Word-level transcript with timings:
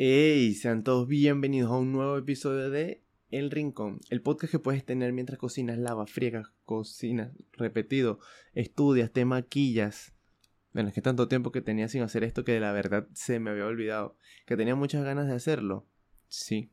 Hey, 0.00 0.54
sean 0.54 0.84
todos 0.84 1.08
bienvenidos 1.08 1.72
a 1.72 1.76
un 1.76 1.90
nuevo 1.90 2.16
episodio 2.16 2.70
de 2.70 3.02
El 3.32 3.50
Rincón, 3.50 3.98
el 4.10 4.22
podcast 4.22 4.52
que 4.52 4.60
puedes 4.60 4.84
tener 4.84 5.12
mientras 5.12 5.40
cocinas, 5.40 5.76
lavas, 5.76 6.08
friegas, 6.08 6.52
cocinas, 6.64 7.32
repetido, 7.50 8.20
estudias, 8.54 9.10
te 9.10 9.24
maquillas. 9.24 10.14
Bueno, 10.72 10.90
es 10.90 10.94
que 10.94 11.02
tanto 11.02 11.26
tiempo 11.26 11.50
que 11.50 11.62
tenía 11.62 11.88
sin 11.88 12.02
hacer 12.02 12.22
esto 12.22 12.44
que 12.44 12.52
de 12.52 12.60
la 12.60 12.70
verdad 12.70 13.08
se 13.12 13.40
me 13.40 13.50
había 13.50 13.66
olvidado, 13.66 14.16
que 14.46 14.56
tenía 14.56 14.76
muchas 14.76 15.02
ganas 15.02 15.26
de 15.26 15.34
hacerlo. 15.34 15.84
Sí. 16.28 16.70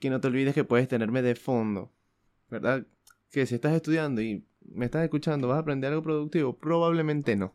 Que 0.00 0.10
no 0.10 0.20
te 0.20 0.26
olvides 0.26 0.52
que 0.52 0.64
puedes 0.64 0.88
tenerme 0.88 1.22
de 1.22 1.36
fondo, 1.36 1.92
¿verdad? 2.50 2.88
Que 3.30 3.46
si 3.46 3.54
estás 3.54 3.72
estudiando 3.72 4.20
y 4.20 4.44
me 4.62 4.86
estás 4.86 5.04
escuchando, 5.04 5.46
¿vas 5.46 5.58
a 5.58 5.60
aprender 5.60 5.90
algo 5.92 6.02
productivo? 6.02 6.58
Probablemente 6.58 7.36
no. 7.36 7.54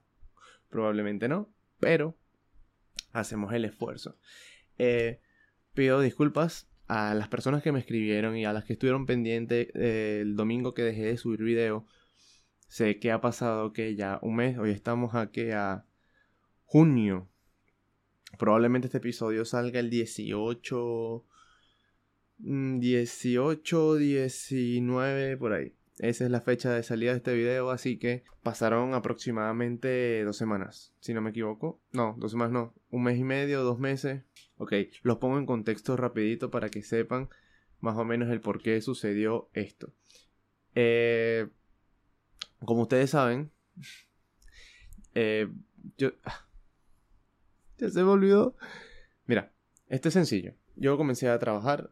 Probablemente 0.70 1.28
no, 1.28 1.54
pero 1.82 2.16
hacemos 3.12 3.54
el 3.54 3.66
esfuerzo. 3.66 4.18
Eh, 4.78 5.20
pido 5.74 6.02
disculpas 6.02 6.70
a 6.88 7.14
las 7.14 7.28
personas 7.28 7.62
que 7.62 7.72
me 7.72 7.80
escribieron 7.80 8.36
y 8.36 8.46
a 8.46 8.54
las 8.54 8.66
que 8.66 8.74
estuvieron 8.74 9.06
pendientes 9.06 9.68
eh, 9.76 10.20
el 10.22 10.36
domingo 10.36 10.74
que 10.74 10.82
dejé 10.82 11.04
de 11.06 11.18
subir 11.18 11.44
video. 11.44 11.86
Sé 12.68 13.00
que 13.00 13.12
ha 13.12 13.22
pasado 13.22 13.74
que 13.74 13.96
ya 13.96 14.20
un 14.22 14.36
mes, 14.36 14.58
hoy 14.58 14.72
estamos 14.72 15.16
aquí 15.16 15.52
a 15.52 15.86
junio. 16.66 17.30
Probablemente 18.38 18.88
este 18.88 19.00
episodio 19.00 19.46
salga 19.46 19.80
el 19.80 19.90
18, 19.90 21.26
18, 22.38 23.96
19, 23.96 25.38
por 25.38 25.54
ahí. 25.54 25.79
Esa 26.00 26.24
es 26.24 26.32
la 26.32 26.40
fecha 26.40 26.72
de 26.72 26.82
salida 26.82 27.12
de 27.12 27.18
este 27.18 27.34
video, 27.34 27.72
así 27.72 28.00
que 28.00 28.24
pasaron 28.42 28.94
aproximadamente 28.94 30.24
dos 30.24 30.38
semanas, 30.38 30.94
si 31.02 31.14
no 31.14 31.22
me 31.22 31.32
equivoco. 31.32 31.82
No, 31.92 32.16
dos 32.18 32.32
semanas 32.32 32.54
no, 32.54 32.74
un 32.90 33.04
mes 33.04 33.18
y 33.20 33.24
medio, 33.26 33.64
dos 33.64 33.80
meses. 33.80 34.24
Ok, 34.58 34.74
los 35.04 35.18
pongo 35.18 35.38
en 35.38 35.46
contexto 35.46 35.98
rapidito 35.98 36.50
para 36.52 36.70
que 36.70 36.84
sepan 36.84 37.30
más 37.82 37.98
o 37.98 38.06
menos 38.06 38.30
el 38.30 38.40
por 38.40 38.62
qué 38.62 38.82
sucedió 38.82 39.50
esto. 39.54 39.94
Eh, 40.74 41.50
como 42.64 42.84
ustedes 42.84 43.10
saben, 43.10 43.52
eh, 45.16 45.50
yo... 45.98 46.12
Ya 47.78 47.90
se 47.90 48.04
me 48.04 48.10
olvidó. 48.10 48.58
Mira, 49.26 49.54
esto 49.88 50.10
es 50.10 50.14
sencillo. 50.14 50.54
Yo 50.76 50.98
comencé 50.98 51.30
a 51.30 51.40
trabajar 51.40 51.92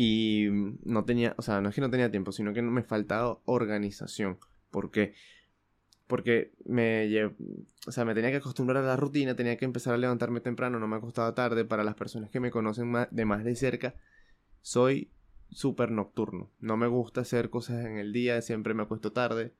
y 0.00 0.46
no 0.84 1.04
tenía, 1.04 1.34
o 1.38 1.42
sea, 1.42 1.60
no 1.60 1.70
es 1.70 1.74
que 1.74 1.80
no 1.80 1.90
tenía 1.90 2.08
tiempo, 2.08 2.30
sino 2.30 2.54
que 2.54 2.62
me 2.62 2.84
faltaba 2.84 3.40
organización. 3.46 4.38
¿Por 4.70 4.92
qué? 4.92 5.14
Porque 6.06 6.52
me, 6.64 7.24
o 7.84 7.90
sea, 7.90 8.04
me 8.04 8.14
tenía 8.14 8.30
que 8.30 8.36
acostumbrar 8.36 8.84
a 8.84 8.86
la 8.86 8.96
rutina, 8.96 9.34
tenía 9.34 9.56
que 9.56 9.64
empezar 9.64 9.94
a 9.94 9.98
levantarme 9.98 10.38
temprano, 10.38 10.78
no 10.78 10.86
me 10.86 10.94
acostaba 10.94 11.34
tarde. 11.34 11.64
Para 11.64 11.82
las 11.82 11.96
personas 11.96 12.30
que 12.30 12.38
me 12.38 12.52
conocen 12.52 12.92
de 13.10 13.24
más 13.24 13.42
de 13.42 13.56
cerca, 13.56 13.96
soy 14.62 15.10
súper 15.50 15.90
nocturno. 15.90 16.48
No 16.60 16.76
me 16.76 16.86
gusta 16.86 17.22
hacer 17.22 17.50
cosas 17.50 17.84
en 17.84 17.98
el 17.98 18.12
día, 18.12 18.40
siempre 18.40 18.74
me 18.74 18.84
acuesto 18.84 19.10
tarde. 19.10 19.52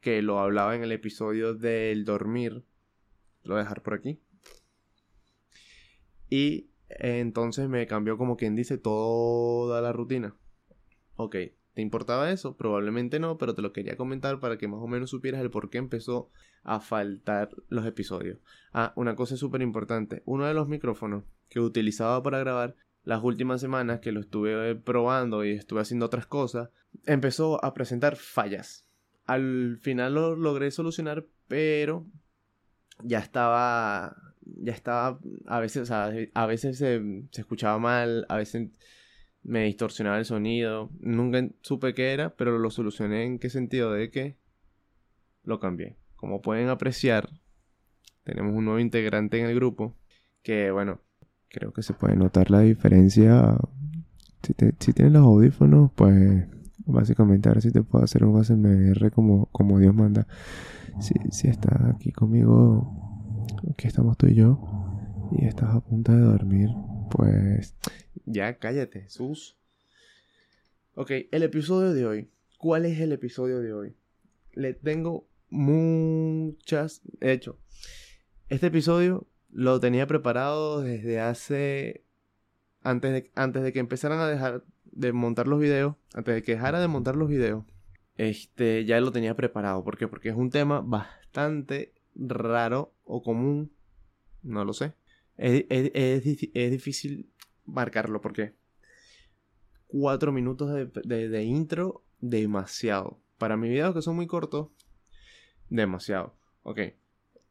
Que 0.00 0.22
lo 0.22 0.38
hablaba 0.38 0.74
en 0.74 0.84
el 0.84 0.92
episodio 0.92 1.52
del 1.52 2.06
dormir. 2.06 2.64
Lo 3.42 3.56
voy 3.56 3.60
a 3.60 3.64
dejar 3.64 3.82
por 3.82 3.92
aquí. 3.92 4.22
Y 6.30 6.70
entonces 6.98 7.68
me 7.68 7.86
cambió 7.86 8.16
como 8.18 8.36
quien 8.36 8.56
dice 8.56 8.78
toda 8.78 9.80
la 9.80 9.92
rutina. 9.92 10.34
Ok, 11.16 11.36
¿te 11.74 11.82
importaba 11.82 12.30
eso? 12.30 12.56
Probablemente 12.56 13.20
no, 13.20 13.38
pero 13.38 13.54
te 13.54 13.62
lo 13.62 13.72
quería 13.72 13.96
comentar 13.96 14.40
para 14.40 14.58
que 14.58 14.68
más 14.68 14.80
o 14.80 14.86
menos 14.86 15.10
supieras 15.10 15.40
el 15.40 15.50
por 15.50 15.70
qué 15.70 15.78
empezó 15.78 16.30
a 16.62 16.80
faltar 16.80 17.50
los 17.68 17.86
episodios. 17.86 18.38
Ah, 18.72 18.92
una 18.96 19.16
cosa 19.16 19.36
súper 19.36 19.62
importante. 19.62 20.22
Uno 20.24 20.46
de 20.46 20.54
los 20.54 20.68
micrófonos 20.68 21.24
que 21.48 21.60
utilizaba 21.60 22.22
para 22.22 22.38
grabar 22.38 22.76
las 23.04 23.22
últimas 23.22 23.60
semanas 23.60 24.00
que 24.00 24.12
lo 24.12 24.20
estuve 24.20 24.74
probando 24.74 25.44
y 25.44 25.52
estuve 25.52 25.80
haciendo 25.80 26.06
otras 26.06 26.26
cosas, 26.26 26.70
empezó 27.06 27.64
a 27.64 27.72
presentar 27.74 28.16
fallas. 28.16 28.86
Al 29.24 29.78
final 29.80 30.14
lo 30.14 30.36
logré 30.36 30.70
solucionar, 30.70 31.26
pero 31.48 32.06
ya 33.02 33.18
estaba 33.18 34.29
ya 34.56 34.72
estaba, 34.72 35.20
a 35.46 35.60
veces, 35.60 35.90
a 35.90 36.46
veces 36.46 36.78
se, 36.78 37.00
escuchaba 37.36 37.78
mal, 37.78 38.26
a 38.28 38.36
veces 38.36 38.70
me 39.42 39.64
distorsionaba 39.64 40.18
el 40.18 40.24
sonido, 40.24 40.90
nunca 41.00 41.46
supe 41.62 41.94
qué 41.94 42.12
era, 42.12 42.34
pero 42.36 42.58
lo 42.58 42.70
solucioné 42.70 43.24
en 43.24 43.38
qué 43.38 43.50
sentido 43.50 43.92
de 43.92 44.10
que 44.10 44.36
lo 45.44 45.60
cambié. 45.60 45.96
Como 46.16 46.42
pueden 46.42 46.68
apreciar, 46.68 47.30
tenemos 48.24 48.54
un 48.54 48.66
nuevo 48.66 48.80
integrante 48.80 49.40
en 49.40 49.46
el 49.46 49.54
grupo 49.54 49.96
que, 50.42 50.70
bueno, 50.70 51.00
creo 51.48 51.72
que 51.72 51.82
se 51.82 51.94
puede 51.94 52.16
notar 52.16 52.50
la 52.50 52.60
diferencia. 52.60 53.56
Si, 54.42 54.54
si 54.78 54.92
tienes 54.92 55.12
los 55.12 55.22
audífonos, 55.22 55.90
pues 55.94 56.46
básicamente 56.86 57.48
ahora 57.48 57.60
sí 57.60 57.70
te 57.70 57.82
puedo 57.82 58.04
hacer 58.04 58.24
un 58.24 58.38
ASMR 58.38 59.10
como, 59.10 59.46
como 59.46 59.78
Dios 59.78 59.94
manda. 59.94 60.26
Si, 61.00 61.14
si 61.30 61.48
estás 61.48 61.80
aquí 61.94 62.12
conmigo 62.12 63.09
que 63.76 63.88
estamos 63.88 64.16
tú 64.16 64.26
y 64.26 64.34
yo 64.34 64.60
y 65.32 65.46
estás 65.46 65.74
a 65.74 65.80
punto 65.80 66.12
de 66.12 66.20
dormir, 66.20 66.70
pues 67.10 67.74
ya 68.26 68.58
cállate, 68.58 69.08
sus. 69.08 69.58
Ok, 70.94 71.10
el 71.30 71.42
episodio 71.42 71.92
de 71.92 72.06
hoy. 72.06 72.30
¿Cuál 72.58 72.84
es 72.86 73.00
el 73.00 73.12
episodio 73.12 73.60
de 73.60 73.72
hoy? 73.72 73.96
Le 74.52 74.74
tengo 74.74 75.26
muchas... 75.48 77.00
De 77.04 77.32
hecho, 77.32 77.58
este 78.48 78.68
episodio 78.68 79.26
lo 79.50 79.80
tenía 79.80 80.06
preparado 80.06 80.82
desde 80.82 81.20
hace... 81.20 82.04
Antes 82.82 83.12
de, 83.12 83.30
antes 83.34 83.62
de 83.62 83.72
que 83.72 83.78
empezaran 83.78 84.20
a 84.20 84.28
dejar 84.28 84.64
de 84.84 85.12
montar 85.12 85.48
los 85.48 85.60
videos, 85.60 85.96
antes 86.14 86.34
de 86.34 86.42
que 86.42 86.52
dejara 86.52 86.80
de 86.80 86.88
montar 86.88 87.14
los 87.16 87.28
videos, 87.28 87.64
este, 88.16 88.84
ya 88.84 89.00
lo 89.00 89.12
tenía 89.12 89.36
preparado. 89.36 89.84
¿Por 89.84 89.98
qué? 89.98 90.08
Porque 90.08 90.30
es 90.30 90.36
un 90.36 90.50
tema 90.50 90.80
bastante 90.80 91.92
raro 92.14 92.94
o 93.04 93.22
común, 93.22 93.72
no 94.42 94.64
lo 94.64 94.72
sé. 94.72 94.94
Es, 95.36 95.64
es, 95.68 96.70
difícil 96.70 97.30
marcarlo 97.64 98.20
porque 98.20 98.54
cuatro 99.86 100.32
minutos 100.32 100.70
de, 100.72 101.28
de, 101.28 101.44
intro, 101.44 102.04
demasiado. 102.20 103.18
Para 103.38 103.56
mis 103.56 103.70
videos 103.70 103.94
que 103.94 104.02
son 104.02 104.16
muy 104.16 104.26
cortos, 104.26 104.68
demasiado. 105.68 106.34
Ok. 106.62 106.80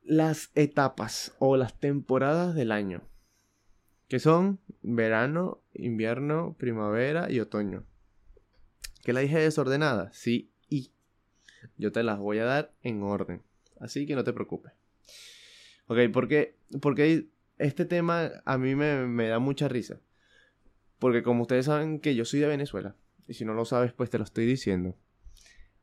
Las 0.03 0.51
etapas 0.55 1.35
o 1.39 1.57
las 1.57 1.79
temporadas 1.79 2.53
del 2.53 2.71
año. 2.71 3.01
Que 4.07 4.19
son 4.19 4.59
verano, 4.81 5.61
invierno, 5.73 6.55
primavera 6.57 7.31
y 7.31 7.39
otoño. 7.39 7.85
¿Que 9.03 9.13
la 9.13 9.21
dije 9.21 9.39
desordenada? 9.39 10.11
Sí 10.13 10.51
y. 10.67 10.91
Yo 11.77 11.91
te 11.91 12.03
las 12.03 12.19
voy 12.19 12.39
a 12.39 12.45
dar 12.45 12.73
en 12.83 13.03
orden. 13.03 13.43
Así 13.79 14.05
que 14.05 14.15
no 14.15 14.23
te 14.23 14.33
preocupes. 14.33 14.73
Ok, 15.87 15.97
porque, 16.13 16.55
porque 16.81 17.27
este 17.57 17.85
tema 17.85 18.31
a 18.45 18.57
mí 18.57 18.75
me, 18.75 19.27
da 19.27 19.39
mucha 19.39 19.67
risa. 19.67 19.99
Porque 20.99 21.23
como 21.23 21.43
ustedes 21.43 21.65
saben 21.65 21.99
que 21.99 22.15
yo 22.15 22.25
soy 22.25 22.41
de 22.41 22.47
Venezuela, 22.47 22.95
y 23.27 23.33
si 23.33 23.45
no 23.45 23.53
lo 23.53 23.65
sabes, 23.65 23.93
pues 23.93 24.09
te 24.09 24.17
lo 24.17 24.23
estoy 24.23 24.45
diciendo. 24.45 24.95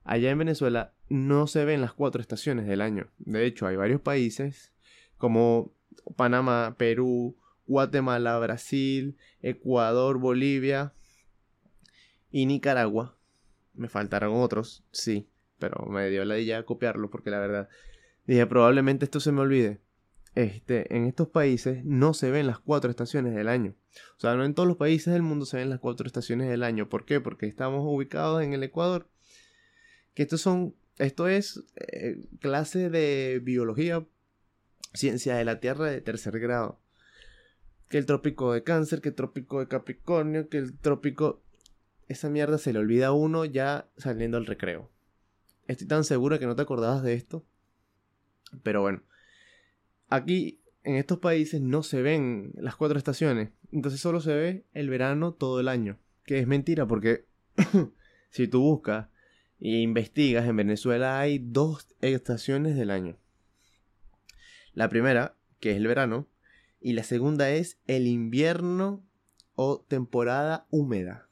Allá 0.05 0.31
en 0.31 0.39
Venezuela 0.39 0.95
no 1.09 1.47
se 1.47 1.65
ven 1.65 1.81
las 1.81 1.93
cuatro 1.93 2.21
estaciones 2.21 2.67
del 2.67 2.81
año. 2.81 3.09
De 3.19 3.47
hecho, 3.47 3.67
hay 3.67 3.77
varios 3.77 4.01
países 4.01 4.73
como 5.17 5.73
Panamá, 6.17 6.77
Perú, 6.79 7.37
Guatemala, 7.67 8.39
Brasil, 8.39 9.17
Ecuador, 9.41 10.19
Bolivia 10.19 10.93
y 12.31 12.47
Nicaragua. 12.47 13.17
Me 13.75 13.89
faltaron 13.89 14.35
otros, 14.35 14.85
sí, 14.93 15.29
pero 15.59 15.87
me 15.87 16.09
dio 16.11 16.25
la 16.25 16.39
idea 16.39 16.59
de 16.59 16.65
copiarlo 16.65 17.11
porque 17.11 17.31
la 17.31 17.39
verdad 17.39 17.69
dije 18.27 18.47
probablemente 18.47 19.05
esto 19.05 19.21
se 19.21 19.33
me 19.33 19.41
olvide. 19.41 19.81
Este, 20.37 20.95
en 20.95 21.07
estos 21.07 21.29
países 21.29 21.83
no 21.87 22.13
se 22.13 22.31
ven 22.31 22.47
las 22.47 22.59
cuatro 22.59 22.91
estaciones 22.91 23.35
del 23.35 23.49
año. 23.49 23.75
O 24.19 24.21
sea, 24.21 24.35
no 24.35 24.45
en 24.45 24.53
todos 24.53 24.69
los 24.69 24.77
países 24.77 25.15
del 25.15 25.23
mundo 25.23 25.47
se 25.47 25.57
ven 25.57 25.71
las 25.71 25.81
cuatro 25.81 26.07
estaciones 26.07 26.51
del 26.51 26.63
año. 26.63 26.91
¿Por 26.91 27.07
qué? 27.07 27.23
Porque 27.23 27.47
estamos 27.47 27.81
ubicados 27.85 28.43
en 28.43 28.53
el 28.53 28.63
Ecuador. 28.63 29.09
Que 30.13 30.25
estos 30.25 30.43
son, 30.43 30.75
esto 30.99 31.27
es 31.27 31.65
eh, 31.77 32.19
clase 32.39 32.91
de 32.91 33.41
biología, 33.43 34.05
ciencia 34.93 35.37
de 35.37 35.47
la 35.47 35.59
Tierra 35.59 35.87
de 35.87 36.03
tercer 36.03 36.39
grado. 36.39 36.81
Que 37.89 37.97
el 37.97 38.05
trópico 38.05 38.53
de 38.53 38.63
cáncer, 38.63 39.01
que 39.01 39.09
el 39.09 39.15
trópico 39.15 39.61
de 39.61 39.69
Capricornio, 39.69 40.51
que 40.51 40.59
el 40.59 40.77
trópico... 40.79 41.43
Esa 42.09 42.29
mierda 42.29 42.59
se 42.59 42.75
le 42.75 42.79
olvida 42.79 43.07
a 43.07 43.13
uno 43.13 43.47
ya 43.47 43.89
saliendo 43.97 44.37
al 44.37 44.45
recreo. 44.45 44.91
Estoy 45.67 45.87
tan 45.87 46.05
seguro 46.05 46.39
que 46.39 46.47
no 46.47 46.57
te 46.57 46.63
acordabas 46.63 47.03
de 47.03 47.15
esto. 47.15 47.45
Pero 48.63 48.81
bueno, 48.81 49.03
aquí 50.09 50.61
en 50.85 50.95
estos 50.95 51.19
países 51.19 51.61
no 51.61 51.83
se 51.83 52.03
ven 52.03 52.53
las 52.55 52.77
cuatro 52.77 52.99
estaciones. 52.99 53.51
Entonces 53.73 54.01
solo 54.01 54.21
se 54.21 54.35
ve 54.35 54.67
el 54.73 54.89
verano 54.89 55.33
todo 55.33 55.61
el 55.61 55.69
año. 55.69 55.99
Que 56.25 56.39
es 56.39 56.47
mentira 56.47 56.87
porque 56.87 57.27
si 58.31 58.49
tú 58.49 58.61
buscas 58.61 59.09
e 59.61 59.81
investigas, 59.81 60.47
en 60.47 60.57
Venezuela 60.57 61.19
hay 61.19 61.39
dos 61.39 61.89
estaciones 62.01 62.77
del 62.77 62.91
año. 62.91 63.17
La 64.73 64.89
primera, 64.89 65.37
que 65.59 65.73
es 65.73 65.77
el 65.79 65.87
verano, 65.87 66.29
Y 66.79 66.93
la 66.93 67.03
segunda 67.03 67.51
es 67.51 67.81
el 67.87 68.07
invierno 68.07 69.03
o 69.55 69.81
temporada 69.81 70.67
húmeda. 70.71 71.26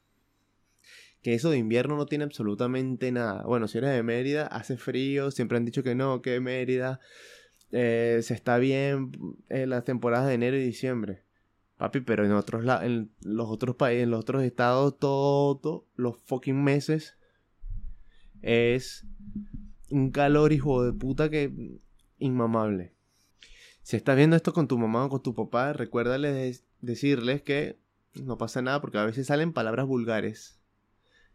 Que 1.25 1.33
eso 1.33 1.49
de 1.49 1.57
invierno 1.57 1.97
no 1.97 2.05
tiene 2.05 2.23
absolutamente 2.23 3.11
nada. 3.11 3.41
Bueno, 3.45 3.67
si 3.67 3.79
eres 3.79 3.89
de 3.89 4.03
Mérida, 4.03 4.45
hace 4.45 4.77
frío, 4.77 5.31
siempre 5.31 5.57
han 5.57 5.65
dicho 5.65 5.81
que 5.81 5.95
no, 5.95 6.21
que 6.21 6.39
Mérida 6.39 6.99
eh, 7.71 8.19
se 8.21 8.35
está 8.35 8.59
bien 8.59 9.11
en 9.49 9.71
las 9.71 9.85
temporadas 9.85 10.27
de 10.27 10.35
enero 10.35 10.55
y 10.55 10.63
diciembre. 10.63 11.23
Papi, 11.77 12.01
pero 12.01 12.25
en 12.25 12.31
otros 12.33 12.63
en 12.83 13.09
los 13.21 13.49
otros 13.49 13.75
países, 13.75 14.03
en 14.03 14.11
los 14.11 14.19
otros 14.19 14.43
estados, 14.43 14.99
todos 14.99 15.85
los 15.95 16.15
fucking 16.25 16.63
meses 16.63 17.17
es 18.43 19.07
un 19.89 20.11
calor 20.11 20.53
hijo 20.53 20.83
de 20.83 20.93
puta 20.93 21.31
que 21.31 21.79
inmamable. 22.19 22.93
Si 23.81 23.97
estás 23.97 24.15
viendo 24.15 24.35
esto 24.35 24.53
con 24.53 24.67
tu 24.67 24.77
mamá 24.77 25.05
o 25.05 25.09
con 25.09 25.23
tu 25.23 25.33
papá, 25.33 25.73
recuérdales 25.73 26.67
decirles 26.81 27.41
que 27.41 27.79
no 28.13 28.37
pasa 28.37 28.61
nada 28.61 28.79
porque 28.79 28.99
a 28.99 29.05
veces 29.05 29.25
salen 29.25 29.53
palabras 29.53 29.87
vulgares. 29.87 30.61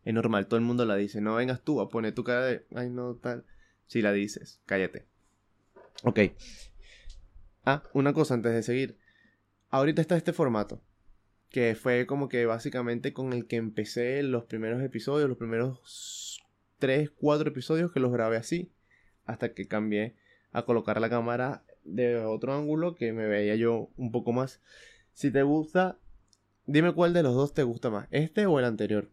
Es 0.05 0.15
normal, 0.15 0.47
todo 0.47 0.59
el 0.59 0.65
mundo 0.65 0.85
la 0.85 0.97
dice. 0.97 1.21
No 1.21 1.35
vengas 1.35 1.63
tú 1.63 1.81
a 1.81 1.89
poner 1.89 2.15
tu 2.15 2.25
cara 2.25 2.45
de, 2.47 2.67
ay 2.75 2.91
no, 2.91 3.15
tal. 3.17 3.45
Si 3.87 4.03
la 4.03 4.13
dices, 4.13 4.61
cállate. 4.67 5.07
Ok. 6.05 6.21
Ah, 7.65 7.83
una 7.93 8.13
cosa 8.13 8.35
antes 8.35 8.53
de 8.53 8.63
seguir. 8.63 8.99
Ahorita 9.69 10.01
está 10.01 10.17
este 10.17 10.33
formato. 10.33 10.81
Que 11.51 11.75
fue 11.75 12.07
como 12.07 12.29
que 12.29 12.47
básicamente 12.47 13.13
con 13.13 13.33
el 13.33 13.47
que 13.47 13.57
empecé 13.57 14.23
los 14.23 14.45
primeros 14.45 14.83
episodios, 14.83 15.29
los 15.29 15.39
primeros 15.39 16.41
3, 16.79 17.11
4 17.11 17.49
episodios 17.49 17.93
que 17.93 18.01
los 18.01 18.13
grabé 18.13 18.37
así. 18.37 18.73
Hasta 19.25 19.53
que 19.53 19.67
cambié 19.67 20.17
a 20.53 20.63
colocar 20.63 21.01
la 21.01 21.11
cámara 21.11 21.65
de 21.85 22.19
otro 22.19 22.55
ángulo 22.55 22.95
que 22.95 23.13
me 23.13 23.27
veía 23.27 23.57
yo 23.57 23.91
un 23.97 24.13
poco 24.13 24.33
más. 24.33 24.61
Si 25.13 25.31
te 25.31 25.43
gusta, 25.43 25.99
dime 26.67 26.95
cuál 26.95 27.13
de 27.13 27.23
los 27.23 27.35
dos 27.35 27.53
te 27.53 27.63
gusta 27.63 27.91
más, 27.91 28.09
este 28.11 28.47
o 28.47 28.59
el 28.59 28.65
anterior. 28.65 29.11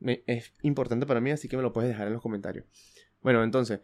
Es 0.00 0.52
importante 0.62 1.06
para 1.06 1.20
mí, 1.20 1.30
así 1.30 1.48
que 1.48 1.56
me 1.56 1.62
lo 1.62 1.72
puedes 1.72 1.88
dejar 1.88 2.06
en 2.06 2.12
los 2.12 2.22
comentarios. 2.22 2.66
Bueno, 3.22 3.42
entonces, 3.42 3.80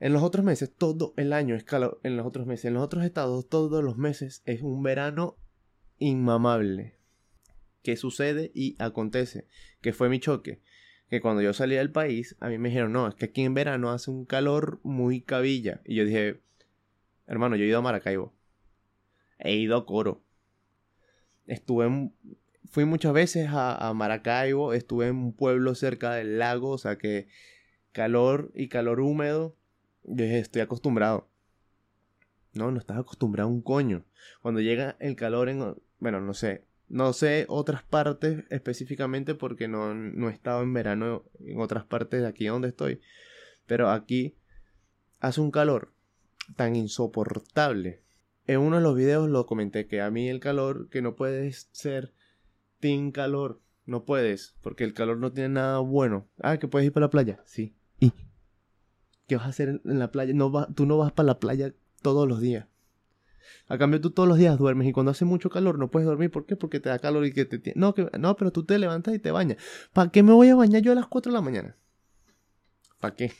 en 0.00 0.12
los 0.12 0.22
otros 0.22 0.44
meses, 0.44 0.72
todo 0.74 1.12
el 1.16 1.32
año 1.32 1.54
es 1.54 1.64
calor. 1.64 2.00
En 2.02 2.16
los 2.16 2.26
otros 2.26 2.46
meses, 2.46 2.66
en 2.66 2.74
los 2.74 2.82
otros 2.82 3.04
estados, 3.04 3.48
todos 3.48 3.82
los 3.82 3.96
meses 3.96 4.42
es 4.46 4.62
un 4.62 4.82
verano 4.82 5.36
inmamable. 5.98 6.96
¿Qué 7.82 7.96
sucede 7.96 8.52
y 8.54 8.76
acontece? 8.78 9.46
Que 9.80 9.92
fue 9.92 10.08
mi 10.08 10.20
choque. 10.20 10.60
Que 11.10 11.20
cuando 11.20 11.42
yo 11.42 11.52
salí 11.52 11.74
del 11.74 11.90
país, 11.90 12.36
a 12.40 12.48
mí 12.48 12.58
me 12.58 12.68
dijeron, 12.68 12.92
no, 12.92 13.08
es 13.08 13.14
que 13.14 13.26
aquí 13.26 13.42
en 13.42 13.54
verano 13.54 13.90
hace 13.90 14.10
un 14.10 14.24
calor 14.24 14.80
muy 14.82 15.22
cabilla. 15.22 15.80
Y 15.84 15.96
yo 15.96 16.04
dije, 16.04 16.40
hermano, 17.26 17.56
yo 17.56 17.64
he 17.64 17.68
ido 17.68 17.78
a 17.78 17.82
Maracaibo. 17.82 18.34
He 19.38 19.56
ido 19.56 19.76
a 19.76 19.86
Coro. 19.86 20.22
Estuve 21.46 21.86
en, 21.86 22.14
fui 22.70 22.84
muchas 22.84 23.12
veces 23.12 23.48
a, 23.50 23.92
Maracaibo. 23.94 24.72
Estuve 24.72 25.08
en 25.08 25.16
un 25.16 25.32
pueblo 25.32 25.74
cerca 25.74 26.14
del 26.14 26.38
lago. 26.38 26.70
O 26.70 26.78
sea 26.78 26.96
que 26.96 27.28
calor 27.92 28.50
y 28.54 28.68
calor 28.68 29.00
húmedo 29.00 29.58
yo 30.08 30.24
dije, 30.24 30.38
estoy 30.38 30.62
acostumbrado. 30.62 31.28
No, 32.54 32.70
no 32.70 32.78
estás 32.78 32.98
acostumbrado 32.98 33.48
a 33.48 33.52
un 33.52 33.62
coño. 33.62 34.04
Cuando 34.40 34.60
llega 34.60 34.96
el 35.00 35.16
calor 35.16 35.48
en... 35.48 35.76
Bueno, 35.98 36.20
no 36.20 36.34
sé. 36.34 36.64
No 36.88 37.12
sé 37.12 37.44
otras 37.48 37.82
partes 37.82 38.44
específicamente 38.48 39.34
porque 39.34 39.68
no, 39.68 39.94
no 39.94 40.30
he 40.30 40.32
estado 40.32 40.62
en 40.62 40.72
verano 40.72 41.24
en 41.40 41.60
otras 41.60 41.84
partes 41.84 42.22
de 42.22 42.26
aquí 42.26 42.46
donde 42.46 42.68
estoy. 42.68 43.02
Pero 43.66 43.90
aquí 43.90 44.36
hace 45.20 45.42
un 45.42 45.50
calor 45.50 45.92
tan 46.56 46.74
insoportable. 46.74 48.00
En 48.46 48.60
uno 48.60 48.76
de 48.76 48.82
los 48.82 48.96
videos 48.96 49.28
lo 49.28 49.44
comenté 49.44 49.86
que 49.86 50.00
a 50.00 50.10
mí 50.10 50.30
el 50.30 50.40
calor, 50.40 50.88
que 50.88 51.02
no 51.02 51.14
puedes 51.14 51.68
ser 51.72 52.14
sin 52.80 53.12
calor. 53.12 53.60
No 53.86 54.04
puedes, 54.04 54.54
porque 54.60 54.84
el 54.84 54.92
calor 54.92 55.16
no 55.18 55.32
tiene 55.32 55.48
nada 55.50 55.78
bueno. 55.78 56.28
Ah, 56.42 56.58
que 56.58 56.68
puedes 56.68 56.86
ir 56.86 56.92
para 56.92 57.06
la 57.06 57.10
playa. 57.10 57.40
Sí. 57.46 57.74
¿Y? 57.98 58.12
¿Qué 59.26 59.36
vas 59.36 59.46
a 59.46 59.48
hacer 59.48 59.80
en 59.82 59.98
la 59.98 60.10
playa? 60.10 60.34
No 60.34 60.52
va, 60.52 60.68
tú 60.74 60.84
no 60.84 60.98
vas 60.98 61.12
para 61.12 61.28
la 61.28 61.38
playa 61.38 61.74
todos 62.02 62.28
los 62.28 62.40
días. 62.40 62.66
A 63.66 63.78
cambio, 63.78 64.00
tú 64.00 64.10
todos 64.10 64.28
los 64.28 64.38
días 64.38 64.58
duermes 64.58 64.88
y 64.88 64.92
cuando 64.92 65.12
hace 65.12 65.24
mucho 65.24 65.50
calor 65.50 65.78
no 65.78 65.90
puedes 65.90 66.06
dormir. 66.06 66.30
¿Por 66.30 66.46
qué? 66.46 66.56
Porque 66.56 66.80
te 66.80 66.88
da 66.88 66.98
calor 66.98 67.24
y 67.24 67.32
que 67.32 67.44
te... 67.44 67.72
No, 67.76 67.94
que... 67.94 68.10
no 68.18 68.36
pero 68.36 68.50
tú 68.50 68.64
te 68.64 68.78
levantas 68.78 69.14
y 69.14 69.18
te 69.18 69.30
bañas. 69.30 69.58
¿Para 69.92 70.10
qué 70.10 70.22
me 70.22 70.32
voy 70.32 70.48
a 70.48 70.56
bañar 70.56 70.82
yo 70.82 70.92
a 70.92 70.94
las 70.94 71.06
4 71.06 71.32
de 71.32 71.34
la 71.34 71.42
mañana? 71.42 71.76
¿Para 73.00 73.14
qué? 73.14 73.32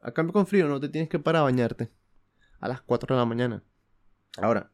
A 0.00 0.12
cambio, 0.12 0.32
con 0.32 0.46
frío 0.46 0.68
no 0.68 0.80
te 0.80 0.88
tienes 0.88 1.08
que 1.08 1.18
parar 1.18 1.40
a 1.40 1.44
bañarte 1.44 1.90
a 2.60 2.68
las 2.68 2.82
4 2.82 3.14
de 3.14 3.20
la 3.20 3.26
mañana. 3.26 3.62
Ahora, 4.36 4.70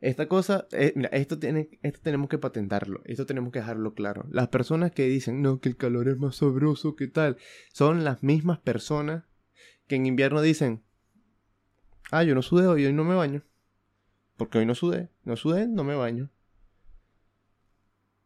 esta 0.00 0.28
cosa, 0.28 0.66
eh, 0.72 0.92
mira, 0.94 1.08
esto, 1.10 1.38
tiene, 1.38 1.70
esto 1.82 2.00
tenemos 2.02 2.28
que 2.28 2.38
patentarlo, 2.38 3.00
esto 3.06 3.24
tenemos 3.24 3.50
que 3.52 3.60
dejarlo 3.60 3.94
claro. 3.94 4.26
Las 4.30 4.48
personas 4.48 4.92
que 4.92 5.06
dicen, 5.06 5.40
no, 5.40 5.60
que 5.60 5.70
el 5.70 5.76
calor 5.76 6.08
es 6.08 6.18
más 6.18 6.36
sabroso 6.36 6.96
que 6.96 7.08
tal, 7.08 7.38
son 7.72 8.04
las 8.04 8.22
mismas 8.22 8.58
personas 8.58 9.24
que 9.86 9.96
en 9.96 10.06
invierno 10.06 10.42
dicen, 10.42 10.82
ah, 12.10 12.24
yo 12.24 12.34
no 12.34 12.42
sudé 12.42 12.66
hoy, 12.66 12.84
hoy 12.84 12.92
no 12.92 13.04
me 13.04 13.14
baño. 13.14 13.42
Porque 14.36 14.58
hoy 14.58 14.66
no 14.66 14.74
sudé, 14.74 15.08
no 15.24 15.36
sudé, 15.36 15.66
no 15.66 15.82
me 15.82 15.94
baño. 15.94 16.30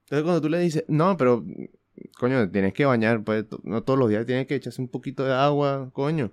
Entonces 0.04 0.24
cuando 0.24 0.40
tú 0.40 0.48
le 0.48 0.58
dices, 0.58 0.84
no, 0.88 1.16
pero, 1.16 1.44
coño, 2.18 2.50
tienes 2.50 2.74
que 2.74 2.84
bañar, 2.84 3.22
pues, 3.22 3.46
no 3.62 3.84
todos 3.84 3.98
los 3.98 4.08
días 4.08 4.26
tienes 4.26 4.48
que 4.48 4.56
echarse 4.56 4.82
un 4.82 4.88
poquito 4.88 5.24
de 5.24 5.34
agua, 5.34 5.90
coño. 5.92 6.32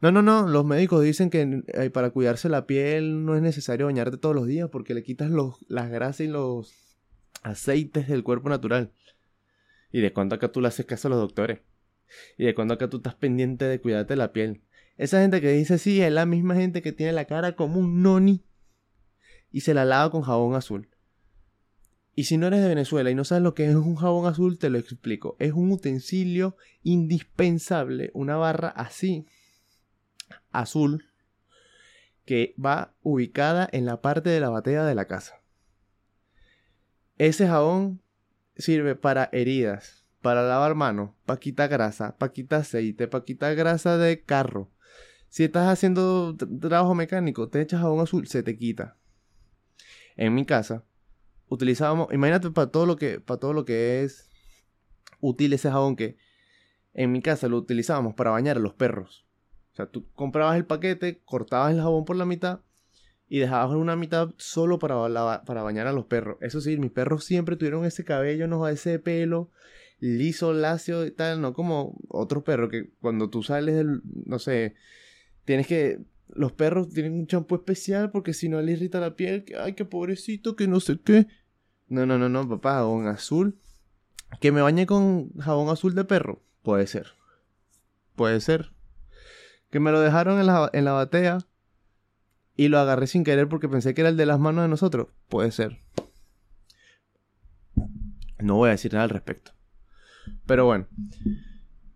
No, 0.00 0.12
no, 0.12 0.22
no. 0.22 0.46
Los 0.46 0.64
médicos 0.64 1.02
dicen 1.02 1.30
que 1.30 1.62
eh, 1.66 1.90
para 1.90 2.10
cuidarse 2.10 2.48
la 2.48 2.66
piel 2.66 3.24
no 3.24 3.34
es 3.34 3.42
necesario 3.42 3.86
bañarte 3.86 4.16
todos 4.16 4.34
los 4.34 4.46
días 4.46 4.68
porque 4.70 4.94
le 4.94 5.02
quitas 5.02 5.30
los, 5.30 5.56
las 5.68 5.90
grasas 5.90 6.20
y 6.20 6.28
los 6.28 6.98
aceites 7.42 8.08
del 8.08 8.22
cuerpo 8.22 8.48
natural. 8.48 8.92
¿Y 9.90 10.00
de 10.00 10.12
cuándo 10.12 10.36
acá 10.36 10.52
tú 10.52 10.60
le 10.60 10.68
haces 10.68 10.86
caso 10.86 11.08
a 11.08 11.10
los 11.10 11.20
doctores? 11.20 11.60
¿Y 12.36 12.44
de 12.44 12.54
cuándo 12.54 12.74
acá 12.74 12.88
tú 12.88 12.98
estás 12.98 13.14
pendiente 13.14 13.64
de 13.64 13.80
cuidarte 13.80 14.16
la 14.16 14.32
piel? 14.32 14.62
Esa 14.96 15.20
gente 15.20 15.40
que 15.40 15.52
dice 15.52 15.78
sí 15.78 16.00
es 16.00 16.12
la 16.12 16.26
misma 16.26 16.54
gente 16.54 16.82
que 16.82 16.92
tiene 16.92 17.12
la 17.12 17.24
cara 17.24 17.54
como 17.54 17.80
un 17.80 18.02
noni 18.02 18.44
y 19.50 19.60
se 19.60 19.74
la 19.74 19.84
lava 19.84 20.10
con 20.10 20.22
jabón 20.22 20.54
azul. 20.54 20.88
Y 22.14 22.24
si 22.24 22.36
no 22.36 22.48
eres 22.48 22.62
de 22.62 22.68
Venezuela 22.68 23.10
y 23.10 23.14
no 23.14 23.24
sabes 23.24 23.44
lo 23.44 23.54
que 23.54 23.68
es 23.68 23.76
un 23.76 23.94
jabón 23.94 24.26
azul, 24.26 24.58
te 24.58 24.70
lo 24.70 24.78
explico. 24.78 25.36
Es 25.38 25.52
un 25.52 25.70
utensilio 25.70 26.56
indispensable, 26.82 28.10
una 28.12 28.36
barra 28.36 28.68
así, 28.70 29.26
azul 30.60 31.04
que 32.24 32.54
va 32.62 32.94
ubicada 33.02 33.68
en 33.72 33.86
la 33.86 34.02
parte 34.02 34.28
de 34.28 34.40
la 34.40 34.50
batea 34.50 34.84
de 34.84 34.94
la 34.94 35.06
casa. 35.06 35.40
Ese 37.16 37.46
jabón 37.48 38.02
sirve 38.56 38.94
para 38.96 39.30
heridas, 39.32 40.04
para 40.20 40.42
lavar 40.42 40.74
manos, 40.74 41.10
para 41.24 41.40
quitar 41.40 41.68
grasa, 41.68 42.16
para 42.18 42.32
quitar 42.32 42.60
aceite, 42.60 43.08
para 43.08 43.24
quitar 43.24 43.54
grasa 43.54 43.96
de 43.96 44.22
carro. 44.22 44.70
Si 45.30 45.44
estás 45.44 45.68
haciendo 45.68 46.36
trabajo 46.36 46.94
mecánico, 46.94 47.48
te 47.48 47.60
echas 47.60 47.80
jabón 47.80 48.00
azul, 48.00 48.26
se 48.28 48.42
te 48.42 48.56
quita. 48.56 48.96
En 50.16 50.34
mi 50.34 50.44
casa 50.44 50.84
utilizábamos, 51.48 52.12
imagínate 52.12 52.50
para 52.50 52.70
todo 52.70 52.86
lo 52.86 52.96
que 52.96 53.20
para 53.20 53.40
todo 53.40 53.52
lo 53.52 53.64
que 53.64 54.02
es 54.02 54.28
útil 55.20 55.52
ese 55.52 55.70
jabón 55.70 55.96
que 55.96 56.18
en 56.92 57.12
mi 57.12 57.22
casa 57.22 57.48
lo 57.48 57.56
utilizábamos 57.56 58.14
para 58.14 58.30
bañar 58.30 58.56
a 58.56 58.60
los 58.60 58.74
perros 58.74 59.27
sea, 59.78 59.86
tú 59.86 60.06
comprabas 60.14 60.56
el 60.56 60.66
paquete, 60.66 61.20
cortabas 61.24 61.72
el 61.72 61.80
jabón 61.80 62.04
por 62.04 62.16
la 62.16 62.24
mitad 62.24 62.60
y 63.28 63.38
dejabas 63.38 63.76
una 63.76 63.96
mitad 63.96 64.30
solo 64.36 64.78
para, 64.78 65.44
para 65.44 65.62
bañar 65.62 65.86
a 65.86 65.92
los 65.92 66.06
perros. 66.06 66.36
Eso 66.40 66.60
sí, 66.60 66.76
mis 66.78 66.90
perros 66.90 67.24
siempre 67.24 67.56
tuvieron 67.56 67.84
ese 67.84 68.04
cabello, 68.04 68.48
no 68.48 68.66
ese 68.68 68.98
pelo 68.98 69.50
liso, 70.00 70.52
lacio 70.52 71.04
y 71.06 71.10
tal, 71.10 71.40
no 71.40 71.52
como 71.54 71.98
otros 72.08 72.44
perros 72.44 72.70
que 72.70 72.90
cuando 73.00 73.30
tú 73.30 73.42
sales 73.42 73.74
del, 73.74 74.00
no 74.26 74.38
sé, 74.38 74.74
tienes 75.44 75.66
que 75.66 76.00
los 76.28 76.52
perros 76.52 76.90
tienen 76.90 77.14
un 77.14 77.26
champú 77.26 77.56
especial 77.56 78.10
porque 78.10 78.32
si 78.32 78.48
no 78.48 78.60
le 78.60 78.72
irrita 78.72 79.00
la 79.00 79.16
piel, 79.16 79.44
que 79.44 79.56
ay, 79.56 79.74
qué 79.74 79.84
pobrecito, 79.84 80.56
que 80.56 80.68
no 80.68 80.78
sé 80.78 81.00
qué. 81.02 81.26
No, 81.88 82.06
no, 82.06 82.18
no, 82.18 82.28
no, 82.28 82.48
papá, 82.48 82.74
jabón 82.74 83.08
azul. 83.08 83.58
Que 84.40 84.52
me 84.52 84.60
bañe 84.60 84.86
con 84.86 85.32
jabón 85.34 85.70
azul 85.70 85.94
de 85.94 86.04
perro, 86.04 86.42
puede 86.62 86.86
ser. 86.86 87.08
Puede 88.14 88.40
ser 88.40 88.72
que 89.70 89.80
me 89.80 89.92
lo 89.92 90.00
dejaron 90.00 90.40
en 90.40 90.46
la, 90.46 90.70
en 90.72 90.84
la 90.84 90.92
batea 90.92 91.38
y 92.56 92.68
lo 92.68 92.78
agarré 92.78 93.06
sin 93.06 93.24
querer 93.24 93.48
porque 93.48 93.68
pensé 93.68 93.94
que 93.94 94.00
era 94.00 94.10
el 94.10 94.16
de 94.16 94.26
las 94.26 94.40
manos 94.40 94.64
de 94.64 94.68
nosotros. 94.68 95.08
Puede 95.28 95.52
ser. 95.52 95.78
No 98.40 98.56
voy 98.56 98.68
a 98.68 98.72
decir 98.72 98.92
nada 98.92 99.04
al 99.04 99.10
respecto. 99.10 99.52
Pero 100.46 100.66
bueno, 100.66 100.86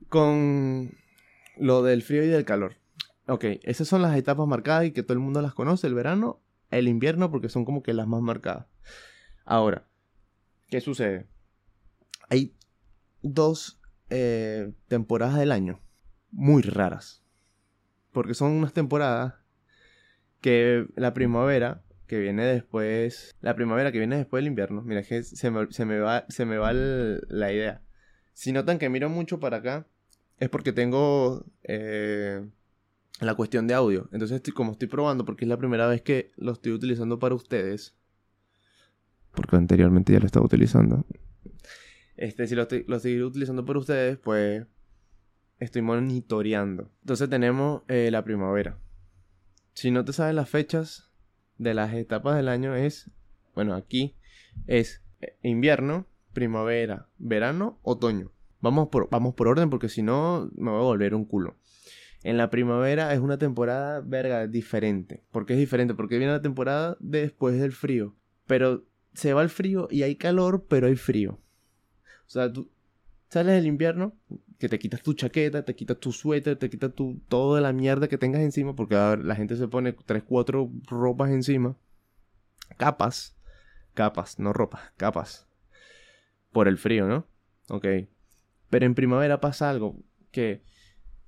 con 0.08 0.92
lo 1.56 1.82
del 1.82 2.02
frío 2.02 2.24
y 2.24 2.28
del 2.28 2.44
calor. 2.44 2.76
Ok, 3.26 3.44
esas 3.62 3.88
son 3.88 4.02
las 4.02 4.16
etapas 4.16 4.46
marcadas 4.46 4.86
y 4.86 4.92
que 4.92 5.02
todo 5.02 5.14
el 5.14 5.20
mundo 5.20 5.42
las 5.42 5.54
conoce, 5.54 5.86
el 5.86 5.94
verano, 5.94 6.40
el 6.70 6.88
invierno, 6.88 7.30
porque 7.30 7.48
son 7.48 7.64
como 7.64 7.82
que 7.82 7.92
las 7.92 8.06
más 8.06 8.20
marcadas. 8.20 8.66
Ahora, 9.44 9.86
¿qué 10.68 10.80
sucede? 10.80 11.26
Hay 12.28 12.54
dos 13.22 13.80
eh, 14.10 14.72
temporadas 14.88 15.38
del 15.38 15.52
año 15.52 15.80
muy 16.30 16.62
raras 16.62 17.21
porque 18.12 18.34
son 18.34 18.52
unas 18.52 18.72
temporadas 18.72 19.34
que 20.40 20.86
la 20.96 21.14
primavera, 21.14 21.82
que 22.06 22.18
viene 22.18 22.44
después, 22.44 23.34
la 23.40 23.54
primavera 23.54 23.92
que 23.92 23.98
viene 23.98 24.16
después 24.16 24.40
del 24.40 24.48
invierno, 24.48 24.82
mira, 24.82 25.02
que 25.02 25.22
se 25.22 25.50
me, 25.50 25.72
se 25.72 25.84
me 25.84 25.98
va, 25.98 26.26
se 26.28 26.44
me 26.44 26.58
va 26.58 26.72
la 26.72 27.52
idea. 27.52 27.82
Si 28.32 28.52
notan 28.52 28.78
que 28.78 28.88
miro 28.88 29.08
mucho 29.08 29.40
para 29.40 29.58
acá, 29.58 29.86
es 30.38 30.48
porque 30.48 30.72
tengo 30.72 31.46
eh, 31.62 32.46
la 33.20 33.34
cuestión 33.34 33.66
de 33.66 33.74
audio. 33.74 34.08
Entonces, 34.12 34.42
como 34.54 34.72
estoy 34.72 34.88
probando, 34.88 35.24
porque 35.24 35.44
es 35.44 35.48
la 35.48 35.58
primera 35.58 35.86
vez 35.86 36.02
que 36.02 36.32
lo 36.36 36.52
estoy 36.52 36.72
utilizando 36.72 37.18
para 37.18 37.34
ustedes, 37.34 37.94
porque 39.34 39.56
anteriormente 39.56 40.12
ya 40.12 40.20
lo 40.20 40.26
estaba 40.26 40.44
utilizando. 40.44 41.06
Este, 42.16 42.46
si 42.46 42.54
lo 42.54 42.62
estoy, 42.62 42.84
lo 42.86 42.96
estoy 42.96 43.22
utilizando 43.22 43.64
para 43.64 43.78
ustedes, 43.78 44.18
pues 44.18 44.66
estoy 45.62 45.82
monitoreando. 45.82 46.90
Entonces 47.02 47.28
tenemos 47.30 47.82
eh, 47.88 48.10
la 48.10 48.24
primavera. 48.24 48.78
Si 49.74 49.90
no 49.90 50.04
te 50.04 50.12
sabes 50.12 50.34
las 50.34 50.50
fechas 50.50 51.10
de 51.58 51.74
las 51.74 51.94
etapas 51.94 52.36
del 52.36 52.48
año 52.48 52.74
es, 52.74 53.10
bueno, 53.54 53.74
aquí 53.74 54.16
es 54.66 55.02
eh, 55.20 55.36
invierno, 55.42 56.06
primavera, 56.32 57.08
verano, 57.18 57.78
otoño. 57.82 58.32
Vamos 58.60 58.88
por, 58.88 59.08
vamos 59.10 59.34
por 59.34 59.48
orden 59.48 59.70
porque 59.70 59.88
si 59.88 60.02
no 60.02 60.50
me 60.56 60.70
voy 60.70 60.80
a 60.80 60.84
volver 60.84 61.14
un 61.14 61.24
culo. 61.24 61.56
En 62.22 62.36
la 62.36 62.50
primavera 62.50 63.12
es 63.14 63.20
una 63.20 63.38
temporada, 63.38 64.00
verga, 64.00 64.46
diferente. 64.46 65.24
¿Por 65.32 65.46
qué 65.46 65.54
es 65.54 65.58
diferente? 65.58 65.94
Porque 65.94 66.18
viene 66.18 66.32
la 66.32 66.42
temporada 66.42 66.96
después 67.00 67.60
del 67.60 67.72
frío. 67.72 68.14
Pero 68.46 68.84
se 69.12 69.32
va 69.32 69.42
el 69.42 69.48
frío 69.48 69.88
y 69.90 70.02
hay 70.02 70.16
calor, 70.16 70.66
pero 70.68 70.86
hay 70.86 70.96
frío. 70.96 71.40
O 72.26 72.30
sea, 72.32 72.52
tú 72.52 72.70
sales 73.32 73.54
del 73.54 73.66
invierno, 73.66 74.12
que 74.58 74.68
te 74.68 74.78
quitas 74.78 75.00
tu 75.00 75.14
chaqueta, 75.14 75.64
te 75.64 75.74
quitas 75.74 75.98
tu 75.98 76.12
suéter, 76.12 76.58
te 76.58 76.68
quitas 76.68 76.94
tu, 76.94 77.18
toda 77.28 77.62
la 77.62 77.72
mierda 77.72 78.06
que 78.06 78.18
tengas 78.18 78.42
encima, 78.42 78.76
porque 78.76 78.94
la 78.94 79.34
gente 79.34 79.56
se 79.56 79.68
pone 79.68 79.94
3, 79.94 80.22
4 80.22 80.70
ropas 80.86 81.30
encima. 81.30 81.74
Capas. 82.76 83.34
Capas, 83.94 84.38
no 84.38 84.52
ropas, 84.52 84.82
capas. 84.98 85.48
Por 86.50 86.68
el 86.68 86.76
frío, 86.76 87.08
¿no? 87.08 87.26
Ok. 87.70 87.86
Pero 88.68 88.84
en 88.84 88.94
primavera 88.94 89.40
pasa 89.40 89.70
algo 89.70 89.96
que 90.30 90.62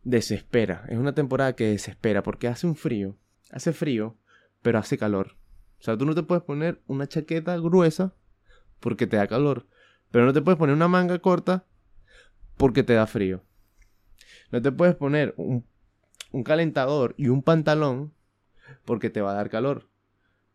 desespera. 0.02 0.84
Es 0.90 0.98
una 0.98 1.14
temporada 1.14 1.56
que 1.56 1.68
desespera 1.68 2.22
porque 2.22 2.48
hace 2.48 2.66
un 2.66 2.76
frío. 2.76 3.16
Hace 3.50 3.72
frío, 3.72 4.18
pero 4.60 4.78
hace 4.78 4.98
calor. 4.98 5.38
O 5.78 5.82
sea, 5.82 5.96
tú 5.96 6.04
no 6.04 6.14
te 6.14 6.22
puedes 6.22 6.44
poner 6.44 6.82
una 6.86 7.06
chaqueta 7.06 7.56
gruesa 7.56 8.14
porque 8.78 9.06
te 9.06 9.16
da 9.16 9.26
calor. 9.26 9.66
Pero 10.10 10.26
no 10.26 10.34
te 10.34 10.42
puedes 10.42 10.58
poner 10.58 10.76
una 10.76 10.88
manga 10.88 11.18
corta 11.20 11.64
porque 12.56 12.82
te 12.82 12.94
da 12.94 13.06
frío. 13.06 13.42
No 14.50 14.62
te 14.62 14.72
puedes 14.72 14.94
poner 14.94 15.34
un, 15.36 15.64
calentador 16.44 17.14
y 17.16 17.28
un 17.28 17.42
pantalón 17.42 18.14
porque 18.84 19.10
te 19.10 19.20
va 19.20 19.32
a 19.32 19.34
dar 19.34 19.50
calor. 19.50 19.88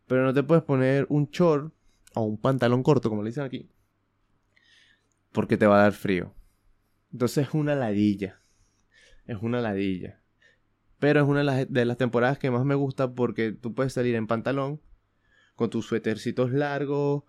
Pero 0.06 0.24
no 0.24 0.34
te 0.34 0.42
puedes 0.42 0.64
poner 0.64 1.06
un 1.08 1.30
short 1.30 1.72
o 2.14 2.22
un 2.22 2.38
pantalón 2.38 2.82
corto, 2.82 3.08
como 3.08 3.22
le 3.22 3.30
dicen 3.30 3.44
aquí, 3.44 3.70
porque 5.32 5.56
te 5.56 5.66
va 5.66 5.78
a 5.78 5.82
dar 5.82 5.92
frío. 5.92 6.34
Entonces 7.12 7.48
es 7.48 7.54
una 7.54 7.74
ladilla. 7.74 8.40
Es 9.26 9.38
una 9.42 9.60
ladilla. 9.60 10.20
Pero 10.98 11.20
es 11.20 11.26
una 11.26 11.40
de 11.40 11.44
las, 11.44 11.72
de 11.72 11.84
las 11.84 11.96
temporadas 11.96 12.38
que 12.38 12.50
más 12.50 12.64
me 12.64 12.74
gusta 12.74 13.14
porque 13.14 13.52
tú 13.52 13.74
puedes 13.74 13.92
salir 13.92 14.14
en 14.14 14.26
pantalón, 14.26 14.80
con 15.54 15.70
tus 15.70 15.86
suétercitos 15.86 16.52
largos, 16.52 17.24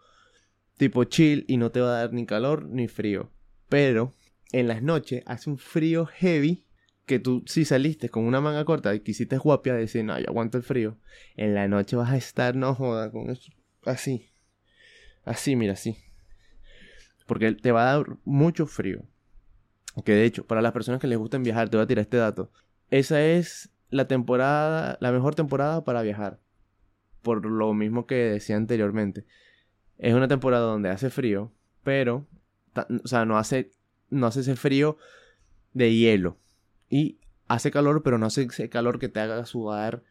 tipo 0.78 1.04
chill, 1.04 1.46
y 1.48 1.58
no 1.58 1.72
te 1.72 1.82
va 1.82 1.90
a 1.90 2.00
dar 2.00 2.14
ni 2.14 2.26
calor 2.26 2.66
ni 2.66 2.88
frío. 2.88 3.30
Pero 3.70 4.16
en 4.52 4.68
las 4.68 4.82
noches 4.82 5.24
hace 5.26 5.50
un 5.50 5.58
frío 5.58 6.06
heavy 6.06 6.66
que 7.06 7.20
tú 7.20 7.44
si 7.46 7.66
saliste 7.66 8.10
con 8.10 8.26
una 8.26 8.42
manga 8.42 8.64
corta 8.66 8.94
y 8.94 9.02
quisiste 9.02 9.38
guapia 9.38 9.74
decir, 9.74 10.06
no, 10.06 10.18
yo 10.20 10.30
aguanto 10.30 10.58
el 10.58 10.64
frío. 10.64 10.98
En 11.36 11.54
la 11.54 11.68
noche 11.68 11.96
vas 11.96 12.12
a 12.12 12.18
estar, 12.18 12.56
no 12.56 12.74
joda, 12.76 13.12
con 13.12 13.30
eso, 13.30 13.52
así. 13.86 14.32
Así, 15.24 15.56
mira, 15.56 15.74
así. 15.74 15.98
Porque 17.28 17.52
te 17.54 17.72
va 17.72 17.90
a 17.90 17.98
dar 17.98 18.18
mucho 18.24 18.66
frío. 18.66 19.04
Que 20.06 20.14
de 20.14 20.26
hecho, 20.26 20.46
para 20.46 20.62
las 20.62 20.72
personas 20.72 21.02
que 21.02 21.08
les 21.08 21.18
gusten 21.18 21.44
viajar, 21.44 21.70
te 21.70 21.78
voy 21.78 21.84
a 21.84 21.88
tirar 21.88 22.02
este 22.02 22.18
dato. 22.18 22.52
Esa 22.90 23.22
es 23.24 23.72
la 23.90 24.08
temporada, 24.08 24.98
la 25.02 25.12
mejor 25.12 25.36
temporada 25.36 25.84
para 25.84 26.02
viajar. 26.02 26.40
Por 27.22 27.46
lo 27.46 27.74
mismo 27.74 28.08
que 28.08 28.16
decía 28.16 28.56
anteriormente. 28.56 29.26
Es 29.98 30.14
una 30.14 30.28
temporada 30.28 30.64
donde 30.64 30.90
hace 30.90 31.10
frío, 31.10 31.52
pero, 31.84 32.28
o 33.04 33.08
sea, 33.08 33.26
no 33.26 33.38
hace 33.38 33.72
no 34.12 34.28
hace 34.28 34.42
ese 34.42 34.56
frío 34.56 34.98
de 35.74 35.96
hielo. 35.96 36.38
Y 36.90 37.18
hace 37.48 37.72
calor, 37.72 38.04
pero 38.04 38.20
no 38.20 38.28
hace 38.28 38.44
ese 38.44 38.70
calor 38.70 39.00
que 39.00 39.10
te 39.10 39.20
haga 39.20 39.46
sudar 39.46 40.04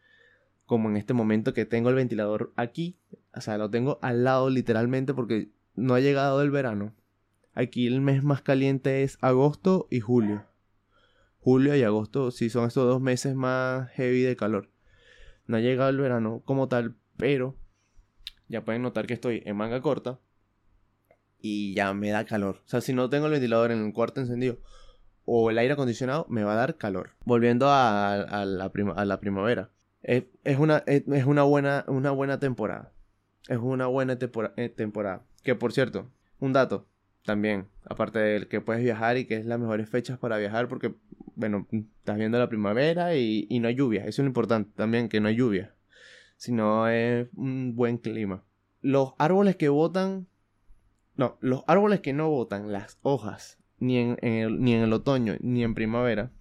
como 0.65 0.89
en 0.89 0.97
este 0.97 1.13
momento 1.13 1.53
que 1.53 1.65
tengo 1.65 1.89
el 1.89 1.95
ventilador 1.95 2.51
aquí. 2.55 2.97
O 3.33 3.41
sea, 3.41 3.57
lo 3.57 3.69
tengo 3.69 3.99
al 4.01 4.23
lado 4.23 4.49
literalmente 4.49 5.13
porque 5.13 5.49
no 5.75 5.93
ha 5.93 5.99
llegado 5.99 6.41
el 6.41 6.51
verano. 6.51 6.93
Aquí 7.53 7.87
el 7.87 8.01
mes 8.01 8.23
más 8.23 8.41
caliente 8.41 9.03
es 9.03 9.17
agosto 9.21 9.87
y 9.89 9.99
julio. 9.99 10.45
Julio 11.39 11.75
y 11.75 11.83
agosto 11.83 12.31
sí 12.31 12.49
son 12.49 12.67
estos 12.67 12.85
dos 12.85 13.01
meses 13.01 13.35
más 13.35 13.89
heavy 13.91 14.21
de 14.21 14.35
calor. 14.35 14.69
No 15.45 15.57
ha 15.57 15.59
llegado 15.59 15.89
el 15.89 15.97
verano 15.97 16.41
como 16.45 16.67
tal, 16.67 16.95
pero 17.17 17.55
ya 18.47 18.63
pueden 18.63 18.81
notar 18.81 19.07
que 19.07 19.13
estoy 19.13 19.43
en 19.45 19.57
manga 19.57 19.81
corta 19.81 20.19
y 21.41 21.73
ya 21.73 21.93
me 21.93 22.09
da 22.09 22.25
calor. 22.25 22.61
O 22.65 22.69
sea, 22.69 22.81
si 22.81 22.93
no 22.93 23.09
tengo 23.09 23.25
el 23.25 23.31
ventilador 23.31 23.71
en 23.71 23.85
el 23.85 23.93
cuarto 23.93 24.21
encendido 24.21 24.57
o 25.25 25.49
el 25.49 25.57
aire 25.57 25.73
acondicionado, 25.73 26.25
me 26.29 26.43
va 26.43 26.53
a 26.53 26.57
dar 26.57 26.77
calor. 26.77 27.11
Volviendo 27.25 27.67
a, 27.69 28.25
la, 28.45 28.71
a 28.95 29.05
la, 29.05 29.19
primavera. 29.19 29.69
Es, 30.03 30.25
una, 30.57 30.83
es, 30.87 31.25
una, 31.25 31.43
buena, 31.43 31.85
una 31.87 32.11
buena 32.11 32.39
temporada. 32.39 32.91
Es 33.47 33.57
una 33.57 33.87
buena 33.87 34.17
eh, 34.57 34.69
temporada. 34.69 35.23
Que 35.43 35.55
por 35.55 35.73
cierto, 35.73 36.09
un 36.39 36.53
dato 36.53 36.87
también, 37.23 37.67
aparte 37.85 38.19
de 38.19 38.47
que 38.47 38.61
puedes 38.61 38.83
viajar 38.83 39.17
y 39.17 39.25
que 39.25 39.37
es 39.37 39.45
las 39.45 39.59
mejores 39.59 39.87
fechas 39.89 40.17
para 40.17 40.37
viajar 40.37 40.67
porque, 40.67 40.95
bueno, 41.35 41.67
estás 41.71 42.17
viendo 42.17 42.39
la 42.39 42.49
primavera 42.49 43.15
y, 43.15 43.45
y 43.49 43.59
no 43.59 43.67
hay 43.67 43.75
lluvia. 43.75 44.01
Eso 44.01 44.21
es 44.21 44.25
lo 44.25 44.27
importante 44.27 44.71
también, 44.75 45.07
que 45.07 45.19
no 45.19 45.27
hay 45.27 45.35
lluvia. 45.35 45.75
Sino 46.37 46.87
es 46.87 47.27
un 47.35 47.75
buen 47.75 47.97
clima. 47.97 48.43
Los 48.81 49.13
árboles 49.19 49.55
que 49.55 49.69
botan 49.69 50.27
no, 51.15 51.37
los 51.41 51.63
árboles 51.67 52.01
que 52.01 52.13
no 52.13 52.29
botan 52.29 52.71
las 52.71 52.97
hojas, 53.01 53.59
ni 53.79 53.97
en, 53.97 54.17
el, 54.21 54.61
ni 54.61 54.73
en 54.73 54.81
el 54.81 54.93
otoño, 54.93 55.35
ni 55.39 55.63
en 55.63 55.73
primavera, 55.73 56.31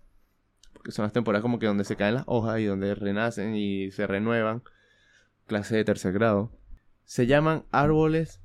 porque 0.73 0.93
son 0.93 1.05
las 1.05 1.13
temporadas 1.13 1.43
como 1.43 1.59
que 1.59 1.67
donde 1.67 1.85
se 1.85 1.97
caen 1.97 2.15
las 2.15 2.25
hojas 2.27 2.61
y 2.61 2.65
donde 2.65 2.95
renacen 2.95 3.55
y 3.55 3.91
se 3.91 4.07
renuevan, 4.07 4.63
clase 5.47 5.77
de 5.77 5.85
tercer 5.85 6.13
grado, 6.13 6.53
se 7.05 7.27
llaman 7.27 7.65
árboles 7.71 8.41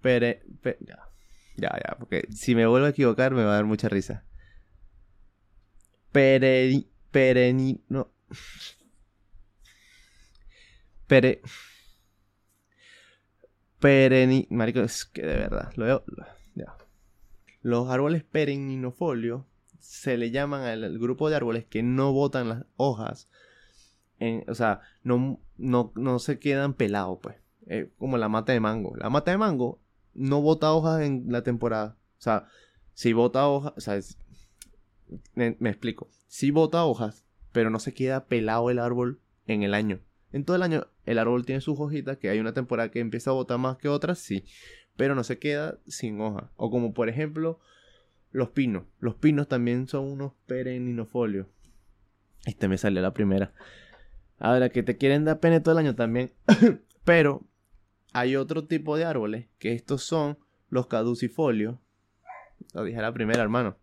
pere... 0.00 0.42
ya, 0.62 1.08
ya, 1.56 1.68
ya, 1.68 1.96
porque 1.98 2.28
si 2.34 2.54
me 2.54 2.66
vuelvo 2.66 2.86
a 2.86 2.90
equivocar 2.90 3.32
me 3.32 3.44
va 3.44 3.52
a 3.52 3.56
dar 3.56 3.64
mucha 3.64 3.88
risa. 3.88 4.24
Pere... 6.12 6.84
Pereni... 7.10 7.82
No. 7.88 8.12
Pere 11.06 11.42
pereni... 13.80 14.46
Marico, 14.50 14.80
es 14.80 15.04
que 15.04 15.22
de 15.22 15.36
verdad, 15.36 15.72
lo 15.76 15.84
veo... 15.84 16.04
Ya. 16.54 16.76
Los 17.62 17.88
árboles 17.88 18.22
perenninofolios 18.22 19.42
se 19.80 20.16
le 20.16 20.30
llaman 20.30 20.62
al, 20.62 20.98
grupo 20.98 21.28
de 21.28 21.36
árboles 21.36 21.64
que 21.64 21.82
no 21.82 22.12
botan 22.12 22.48
las 22.48 22.64
hojas. 22.76 23.28
En, 24.18 24.44
o 24.48 24.54
sea, 24.54 24.80
no, 25.02 25.40
no, 25.56 25.92
no 25.96 26.18
se 26.18 26.38
quedan 26.38 26.74
pelados, 26.74 27.18
pues. 27.22 27.36
como 27.98 28.18
la 28.18 28.28
mata 28.28 28.52
de 28.52 28.60
mango. 28.60 28.94
La 28.96 29.10
mata 29.10 29.30
de 29.30 29.38
mango 29.38 29.80
no 30.14 30.42
bota 30.42 30.72
hojas 30.72 31.02
en 31.02 31.24
la 31.28 31.42
temporada. 31.42 31.96
O 32.18 32.22
sea, 32.22 32.46
si 32.94 33.12
bota 33.12 33.48
hojas, 33.48 33.72
o 33.76 33.80
sea, 33.80 33.98
me, 35.34 35.56
me, 35.58 35.70
explico. 35.70 36.08
Si 36.28 36.50
bota 36.50 36.84
hojas, 36.84 37.24
pero 37.52 37.70
no 37.70 37.78
se 37.78 37.94
queda 37.94 38.26
pelado 38.26 38.70
el 38.70 38.78
árbol 38.78 39.20
en 39.46 39.62
el 39.62 39.74
año. 39.74 40.00
En 40.32 40.44
todo 40.44 40.56
el 40.56 40.62
año 40.62 40.86
el 41.06 41.18
árbol 41.18 41.44
tiene 41.44 41.60
sus 41.60 41.78
hojitas, 41.78 42.18
que 42.18 42.28
hay 42.28 42.38
una 42.38 42.54
temporada 42.54 42.90
que 42.90 43.00
empieza 43.00 43.30
a 43.30 43.34
botar 43.34 43.58
más 43.58 43.76
que 43.78 43.88
otras, 43.88 44.18
sí, 44.18 44.44
pero 44.96 45.14
no 45.14 45.24
se 45.24 45.38
queda 45.38 45.78
sin 45.86 46.20
hoja. 46.20 46.50
O 46.56 46.70
como 46.70 46.94
por 46.94 47.08
ejemplo 47.08 47.58
los 48.32 48.50
pinos. 48.50 48.84
Los 49.00 49.16
pinos 49.16 49.48
también 49.48 49.88
son 49.88 50.04
unos 50.06 50.32
perenninofolios. 50.46 51.46
Este 52.46 52.68
me 52.68 52.78
sale 52.78 53.00
la 53.00 53.12
primera. 53.12 53.52
Ahora 54.38 54.70
que 54.70 54.82
te 54.82 54.96
quieren 54.96 55.24
dar 55.24 55.40
pene 55.40 55.60
todo 55.60 55.72
el 55.72 55.86
año 55.86 55.94
también. 55.94 56.32
pero 57.04 57.42
hay 58.12 58.36
otro 58.36 58.64
tipo 58.66 58.96
de 58.96 59.04
árboles 59.04 59.46
que 59.58 59.72
estos 59.72 60.02
son 60.02 60.38
los 60.68 60.86
caducifolios. 60.86 61.76
Lo 62.74 62.84
dije 62.84 63.00
la 63.00 63.12
primera, 63.12 63.42
hermano. 63.42 63.76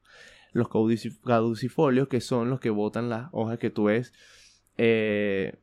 Los 0.53 0.69
caducifolios 0.69 2.07
que 2.07 2.21
son 2.21 2.49
los 2.49 2.59
que 2.59 2.69
botan 2.69 3.09
las 3.09 3.29
hojas 3.31 3.59
que 3.59 3.69
tú 3.69 3.85
ves. 3.85 4.13
Eh, 4.77 5.55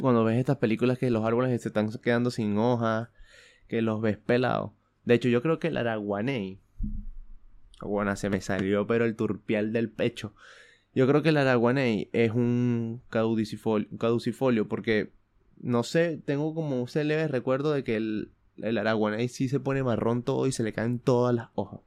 cuando 0.00 0.24
ves 0.24 0.38
estas 0.38 0.56
películas 0.56 0.98
que 0.98 1.10
los 1.10 1.24
árboles 1.24 1.60
se 1.62 1.68
están 1.68 1.90
quedando 2.02 2.30
sin 2.30 2.56
hojas, 2.58 3.08
que 3.68 3.82
los 3.82 4.00
ves 4.00 4.18
pelados. 4.18 4.72
De 5.04 5.14
hecho, 5.14 5.28
yo 5.28 5.42
creo 5.42 5.58
que 5.58 5.68
el 5.68 5.76
araguaney, 5.76 6.60
bueno, 7.80 8.14
se 8.16 8.30
me 8.30 8.40
salió, 8.40 8.86
pero 8.86 9.04
el 9.04 9.16
turpial 9.16 9.72
del 9.72 9.90
pecho. 9.90 10.34
Yo 10.94 11.06
creo 11.06 11.22
que 11.22 11.30
el 11.30 11.36
araguaney 11.36 12.08
es 12.12 12.30
un 12.30 13.02
caducifolio, 13.10 13.88
caducifolio 13.98 14.68
porque, 14.68 15.12
no 15.60 15.82
sé, 15.82 16.20
tengo 16.24 16.54
como 16.54 16.80
un 16.80 16.88
leve 16.94 17.28
recuerdo 17.28 17.72
de 17.72 17.84
que 17.84 17.96
el, 17.96 18.30
el 18.58 18.78
araguaney 18.78 19.28
sí 19.28 19.48
se 19.48 19.60
pone 19.60 19.82
marrón 19.82 20.22
todo 20.22 20.46
y 20.46 20.52
se 20.52 20.62
le 20.62 20.72
caen 20.72 21.00
todas 21.00 21.34
las 21.34 21.48
hojas. 21.54 21.80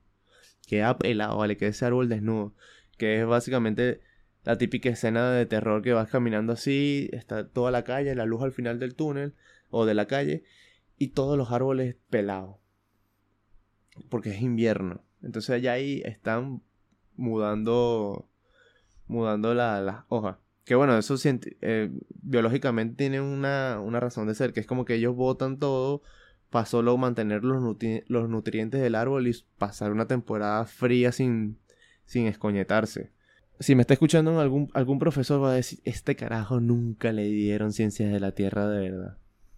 Queda 0.68 0.98
pelado, 0.98 1.38
vale, 1.38 1.56
que 1.58 1.68
ese 1.68 1.86
árbol 1.86 2.10
desnudo. 2.10 2.54
Que 2.98 3.22
es 3.22 3.26
básicamente 3.26 4.02
la 4.48 4.58
típica 4.58 4.88
escena 4.88 5.32
de 5.32 5.46
terror 5.46 5.82
que 5.82 5.92
vas 5.92 6.10
caminando 6.10 6.54
así, 6.54 7.10
está 7.12 7.50
toda 7.50 7.70
la 7.70 7.84
calle, 7.84 8.16
la 8.16 8.26
luz 8.26 8.44
al 8.44 8.54
final 8.54 8.80
del 8.80 8.96
túnel 8.96 9.34
o 9.72 9.86
de 9.86 9.94
la 9.94 10.08
calle 10.08 10.46
y 10.98 11.10
todos 11.10 11.38
los 11.38 11.52
árboles 11.52 11.98
pelados. 12.10 12.56
Porque 14.08 14.30
es 14.30 14.42
invierno. 14.42 15.04
Entonces 15.22 15.50
allá 15.50 15.74
ahí 15.74 16.02
están 16.06 16.62
mudando 17.18 18.30
mudando 19.08 19.54
las 19.54 20.06
hojas. 20.08 20.38
Que 20.64 20.76
bueno, 20.76 20.98
eso 20.98 21.16
eh, 21.26 21.92
biológicamente 22.22 22.96
tiene 22.96 23.20
una, 23.20 23.82
una, 23.82 24.00
razón 24.00 24.28
de 24.30 24.36
ser, 24.36 24.54
que 24.54 24.62
es 24.62 24.66
como 24.66 24.86
que 24.86 24.96
ellos 24.96 25.14
botan 25.14 25.60
todo 25.60 26.04
para 26.52 26.66
solo 26.66 26.96
mantener 26.98 27.44
los, 27.44 27.62
los 28.08 28.30
nutrientes 28.30 28.80
del 28.80 28.96
árbol 28.96 29.28
y 29.28 29.36
pasar 29.58 29.92
una 29.92 30.08
temporada 30.08 30.64
fría 30.64 31.12
sin, 31.12 31.60
sin 32.06 32.28
escoñetarse. 32.28 33.12
Si 33.60 33.76
me 33.76 33.82
está 33.82 33.94
escuchando 33.94 34.40
algún, 34.40 34.70
algún 34.74 35.00
profesor 35.00 35.44
va 35.44 35.52
a 35.52 35.56
decir, 35.56 35.80
este 35.84 36.16
carajo 36.16 36.60
nunca 36.60 37.12
le 37.12 37.26
dieron 37.26 37.74
ciencias 37.74 38.12
de 38.12 38.20
la 38.20 38.32
Tierra 38.32 38.68
de 38.68 38.92
verdad. 38.92 39.18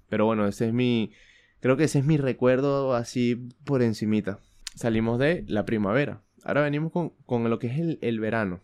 Pero 0.09 0.25
bueno, 0.25 0.47
ese 0.47 0.67
es 0.67 0.73
mi, 0.73 1.11
creo 1.59 1.77
que 1.77 1.83
ese 1.83 1.99
es 1.99 2.05
mi 2.05 2.17
recuerdo 2.17 2.95
así 2.95 3.49
por 3.65 3.81
encimita. 3.81 4.39
Salimos 4.75 5.19
de 5.19 5.43
la 5.47 5.65
primavera. 5.65 6.21
Ahora 6.43 6.61
venimos 6.61 6.91
con, 6.91 7.09
con 7.25 7.49
lo 7.49 7.59
que 7.59 7.67
es 7.67 7.79
el, 7.79 7.99
el 8.01 8.19
verano 8.19 8.61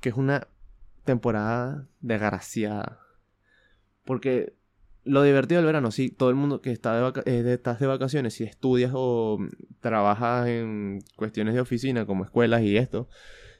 que 0.00 0.10
es 0.10 0.16
una 0.16 0.46
temporada 1.04 1.86
desgraciada. 2.00 3.00
Porque 4.04 4.54
lo 5.04 5.22
divertido 5.22 5.60
del 5.60 5.66
verano, 5.66 5.90
sí, 5.90 6.10
todo 6.10 6.30
el 6.30 6.36
mundo 6.36 6.60
que 6.60 6.70
está 6.70 7.12
de, 7.12 7.22
eh, 7.26 7.54
estás 7.54 7.80
de 7.80 7.86
vacaciones, 7.86 8.34
si 8.34 8.44
estudias 8.44 8.92
o 8.94 9.38
trabajas 9.80 10.48
en 10.48 11.00
cuestiones 11.16 11.54
de 11.54 11.60
oficina 11.60 12.06
como 12.06 12.24
escuelas 12.24 12.62
y 12.62 12.76
esto, 12.76 13.08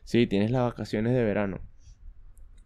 sí, 0.06 0.26
tienes 0.26 0.50
las 0.50 0.62
vacaciones 0.62 1.12
de 1.12 1.22
verano. 1.22 1.60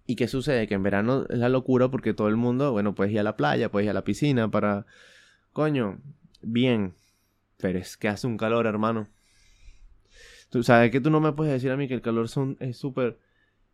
¿Y 0.06 0.14
qué 0.14 0.28
sucede? 0.28 0.68
Que 0.68 0.75
en 0.75 0.85
verano 0.85 1.26
es 1.28 1.38
la 1.38 1.49
locura 1.49 1.90
porque 1.90 2.14
todo 2.14 2.28
el 2.28 2.37
mundo, 2.37 2.70
bueno, 2.70 2.94
puedes 2.94 3.12
ir 3.12 3.18
a 3.18 3.25
la 3.25 3.37
playa, 3.37 3.73
puedes 3.73 3.87
ir 3.87 3.90
a 3.90 3.94
la 3.94 4.04
piscina 4.04 4.49
para... 4.49 4.87
Coño, 5.52 5.99
bien. 6.42 6.94
Pero 7.56 7.80
es 7.80 7.97
que 7.97 8.06
hace 8.06 8.28
un 8.28 8.37
calor, 8.37 8.66
hermano. 8.66 9.09
Tú 10.50 10.62
sabes 10.62 10.92
que 10.92 11.00
tú 11.00 11.11
no 11.11 11.20
me 11.20 11.32
puedes 11.32 11.52
decir 11.52 11.73
a 11.73 11.76
mí 11.76 11.88
que 11.88 11.94
el 11.94 12.02
calor 12.02 12.28
son, 12.28 12.56
es 12.61 12.76
súper 12.76 13.18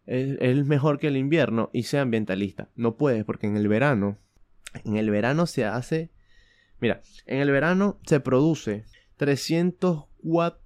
es, 0.07 0.67
mejor 0.67 0.99
que 0.99 1.09
el 1.09 1.17
invierno 1.17 1.71
y 1.73 1.85
sea 1.85 2.03
ambientalista. 2.03 2.71
No 2.77 2.97
puedes 2.97 3.25
porque 3.25 3.47
en 3.47 3.57
el 3.57 3.69
verano, 3.69 4.19
en 4.85 4.97
el 4.97 5.11
verano 5.11 5.47
se 5.47 5.65
hace, 5.65 6.11
mira, 6.81 7.03
en 7.27 7.41
el 7.41 7.51
verano 7.51 7.99
se 8.07 8.21
produce 8.21 8.85
300 9.17 10.05
watts, 10.23 10.61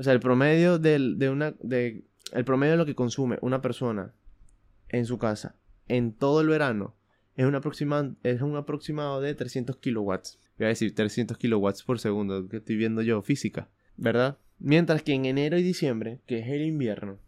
o 0.00 0.02
sea, 0.02 0.14
el 0.14 0.20
promedio 0.20 0.78
de 0.78 1.28
una, 1.30 1.54
de, 1.60 2.04
el 2.32 2.44
promedio 2.46 2.72
de 2.72 2.78
lo 2.78 2.86
que 2.86 2.94
consume 2.94 3.36
una 3.42 3.60
persona 3.60 4.14
en 4.88 5.04
su 5.04 5.18
casa 5.18 5.56
en 5.88 6.14
todo 6.14 6.40
el 6.40 6.48
verano 6.48 6.96
es 7.36 7.44
un, 7.44 7.54
aproximado, 7.54 8.16
es 8.22 8.40
un 8.40 8.56
aproximado 8.56 9.20
de 9.20 9.34
300 9.34 9.76
kilowatts. 9.76 10.38
Voy 10.58 10.66
a 10.66 10.68
decir 10.68 10.94
300 10.94 11.36
kilowatts 11.36 11.82
por 11.82 11.98
segundo, 11.98 12.48
que 12.48 12.56
estoy 12.56 12.76
viendo 12.76 13.02
yo 13.02 13.20
física, 13.20 13.68
¿verdad? 13.98 14.38
Mientras 14.58 15.02
que 15.02 15.12
en 15.12 15.26
enero 15.26 15.58
y 15.58 15.62
diciembre, 15.62 16.20
que 16.26 16.38
es 16.38 16.48
el 16.48 16.62
invierno, 16.62 17.18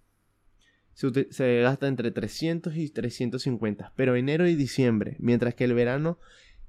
se, 0.94 1.60
gasta 1.60 1.88
entre 1.88 2.10
300 2.10 2.74
y 2.74 2.88
350. 2.88 3.92
Pero 3.96 4.16
enero 4.16 4.48
y 4.48 4.54
diciembre, 4.54 5.16
mientras 5.18 5.54
que 5.54 5.64
el 5.64 5.74
verano 5.74 6.18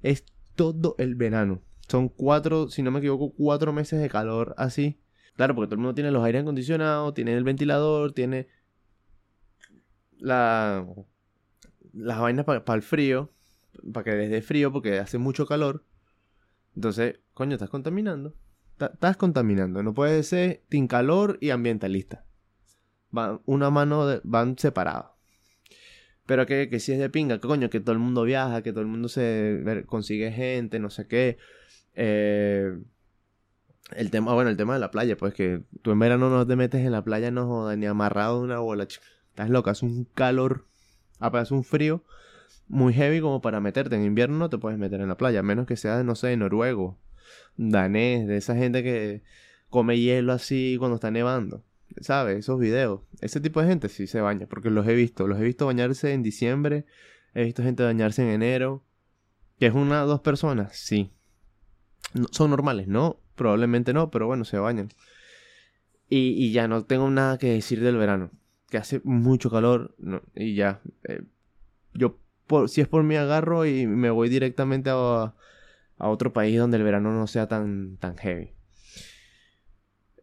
es 0.02 0.24
todo 0.54 0.96
el 0.98 1.14
verano. 1.14 1.62
Son 1.88 2.10
cuatro, 2.10 2.68
si 2.68 2.82
no 2.82 2.90
me 2.90 2.98
equivoco, 2.98 3.32
cuatro 3.34 3.72
meses 3.72 4.00
de 4.02 4.10
calor 4.10 4.54
así. 4.58 4.98
Claro, 5.36 5.54
porque 5.54 5.68
todo 5.68 5.74
el 5.74 5.80
mundo 5.80 5.94
tiene 5.94 6.10
los 6.10 6.24
aires 6.24 6.42
acondicionados, 6.42 7.14
tiene 7.14 7.34
el 7.34 7.44
ventilador, 7.44 8.12
tiene 8.12 8.48
la, 10.18 10.86
las 11.92 12.20
vainas 12.20 12.44
para 12.44 12.74
el 12.74 12.82
frío, 12.82 13.30
para 13.92 14.04
que 14.04 14.16
les 14.16 14.30
dé 14.30 14.42
frío 14.42 14.72
porque 14.72 14.98
hace 14.98 15.18
mucho 15.18 15.46
calor. 15.46 15.84
Entonces, 16.76 17.20
coño, 17.34 17.54
estás 17.54 17.70
contaminando 17.70 18.34
estás 18.78 19.16
contaminando. 19.16 19.82
No 19.82 19.94
puedes 19.94 20.28
ser 20.28 20.62
sin 20.70 20.86
calor 20.86 21.38
y 21.40 21.50
ambientalista. 21.50 22.24
Van, 23.10 23.40
una 23.46 23.70
mano 23.70 24.20
van 24.24 24.58
separados. 24.58 25.12
Pero 26.26 26.46
que, 26.46 26.68
que 26.70 26.80
si 26.80 26.92
es 26.92 26.98
de 26.98 27.10
pinga, 27.10 27.38
coño, 27.38 27.68
que 27.68 27.80
todo 27.80 27.92
el 27.92 27.98
mundo 27.98 28.22
viaja, 28.22 28.62
que 28.62 28.72
todo 28.72 28.80
el 28.80 28.86
mundo 28.86 29.08
se 29.08 29.84
consigue 29.86 30.32
gente, 30.32 30.78
no 30.78 30.90
sé 30.90 31.06
qué. 31.06 31.36
Eh, 31.94 32.78
el 33.94 34.10
tema, 34.10 34.34
bueno, 34.34 34.50
el 34.50 34.56
tema 34.56 34.74
de 34.74 34.80
la 34.80 34.90
playa, 34.90 35.16
pues 35.16 35.34
que 35.34 35.62
tú 35.82 35.90
en 35.90 35.98
verano 35.98 36.30
no 36.30 36.46
te 36.46 36.56
metes 36.56 36.84
en 36.84 36.92
la 36.92 37.02
playa, 37.02 37.30
no 37.30 37.74
ni 37.76 37.86
amarrado 37.86 38.38
de 38.38 38.44
una 38.44 38.58
bola, 38.58 38.86
Estás 39.30 39.50
loca, 39.50 39.72
es 39.72 39.82
un 39.82 40.04
calor, 40.14 40.66
apenas 41.18 41.50
un 41.50 41.64
frío 41.64 42.04
muy 42.68 42.92
heavy 42.94 43.20
como 43.20 43.40
para 43.40 43.60
meterte. 43.60 43.96
En 43.96 44.04
invierno 44.04 44.38
no 44.38 44.48
te 44.48 44.58
puedes 44.58 44.78
meter 44.78 45.00
en 45.00 45.08
la 45.08 45.16
playa, 45.16 45.40
a 45.40 45.42
menos 45.42 45.66
que 45.66 45.76
sea, 45.76 46.02
no 46.04 46.14
sé, 46.14 46.28
de 46.28 46.36
noruego 46.36 46.98
danés, 47.56 48.26
de 48.26 48.36
esa 48.36 48.54
gente 48.54 48.82
que 48.82 49.22
come 49.70 49.98
hielo 49.98 50.32
así 50.32 50.76
cuando 50.78 50.96
está 50.96 51.10
nevando. 51.10 51.64
¿Sabes? 52.00 52.38
Esos 52.38 52.58
videos. 52.58 53.02
Ese 53.20 53.40
tipo 53.40 53.60
de 53.60 53.68
gente 53.68 53.88
sí 53.88 54.06
se 54.06 54.20
baña, 54.20 54.46
porque 54.46 54.70
los 54.70 54.86
he 54.86 54.94
visto. 54.94 55.26
Los 55.28 55.38
he 55.38 55.44
visto 55.44 55.66
bañarse 55.66 56.12
en 56.12 56.22
diciembre, 56.22 56.86
he 57.34 57.44
visto 57.44 57.62
gente 57.62 57.84
bañarse 57.84 58.22
en 58.22 58.28
enero. 58.28 58.84
¿Que 59.58 59.66
es 59.66 59.74
una 59.74 60.04
o 60.04 60.06
dos 60.06 60.20
personas? 60.20 60.76
Sí. 60.76 61.12
son 62.32 62.50
normales, 62.50 62.88
¿no? 62.88 63.20
Probablemente 63.36 63.92
no, 63.92 64.10
pero 64.10 64.26
bueno, 64.26 64.44
se 64.44 64.58
bañan. 64.58 64.90
Y, 66.08 66.52
ya 66.52 66.68
no 66.68 66.84
tengo 66.84 67.10
nada 67.10 67.38
que 67.38 67.48
decir 67.48 67.80
del 67.80 67.96
verano. 67.96 68.30
Que 68.70 68.78
hace 68.78 69.00
mucho 69.04 69.50
calor 69.50 69.96
y 70.34 70.54
ya. 70.54 70.80
Eh, 71.04 71.22
yo, 71.92 72.18
si 72.68 72.80
es 72.80 72.88
por 72.88 73.02
mí, 73.02 73.16
agarro 73.16 73.66
y 73.66 73.86
me 73.86 74.10
voy 74.10 74.28
directamente 74.28 74.90
a, 74.90 75.34
a 75.98 76.08
otro 76.08 76.32
país 76.32 76.58
donde 76.58 76.76
el 76.76 76.82
verano 76.82 77.12
no 77.12 77.26
sea 77.26 77.48
tan, 77.48 77.96
tan 77.96 78.16
heavy. 78.16 78.52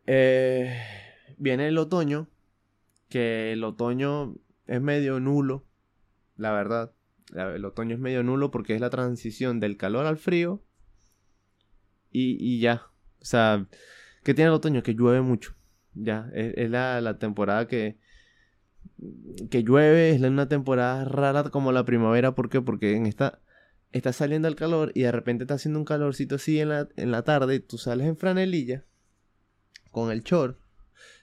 Eh, 0.08 0.78
viene 1.38 1.68
el 1.68 1.78
otoño, 1.78 2.28
que 3.10 3.54
el 3.54 3.64
otoño 3.64 4.36
es 4.68 4.82
medio 4.82 5.20
nulo, 5.20 5.66
la 6.38 6.52
verdad. 6.52 6.94
El 7.34 7.64
otoño 7.66 7.96
es 7.96 8.02
medio 8.02 8.24
nulo 8.24 8.52
porque 8.52 8.76
es 8.76 8.82
la 8.82 8.90
transición 8.90 9.60
del 9.60 9.78
calor 9.78 10.06
al 10.06 10.18
frío 10.18 10.62
y, 12.12 12.60
ya. 12.60 12.88
O 13.22 13.26
sea, 13.26 13.68
¿qué 14.24 14.34
tiene 14.34 14.50
el 14.50 14.56
otoño? 14.56 14.84
Que 14.84 14.94
llueve 14.94 15.22
mucho. 15.22 15.56
Ya, 15.94 16.30
es, 16.34 16.70
la, 16.70 17.02
la, 17.02 17.20
temporada 17.20 17.68
que, 17.68 17.98
que 19.50 19.64
llueve, 19.64 20.12
es 20.12 20.22
una 20.22 20.48
temporada 20.48 21.04
rara 21.06 21.44
como 21.44 21.72
la 21.72 21.86
primavera. 21.86 22.34
¿Por 22.34 22.50
qué? 22.50 22.62
Porque 22.62 22.96
en 22.96 23.06
esta 23.06 23.42
está 23.92 24.14
saliendo 24.14 24.48
el 24.48 24.56
calor 24.56 24.92
y 24.96 25.02
de 25.02 25.12
repente 25.12 25.44
está 25.44 25.56
haciendo 25.56 25.80
un 25.80 25.86
calorcito 25.86 26.36
así 26.36 26.60
en 26.60 26.70
la, 26.70 26.88
en 26.96 27.12
la 27.12 27.24
tarde 27.24 27.60
tú 27.60 27.78
sales 27.78 28.08
en 28.08 28.18
franelilla 28.18 28.86
con 29.92 30.12
el 30.12 30.24
short, 30.24 30.58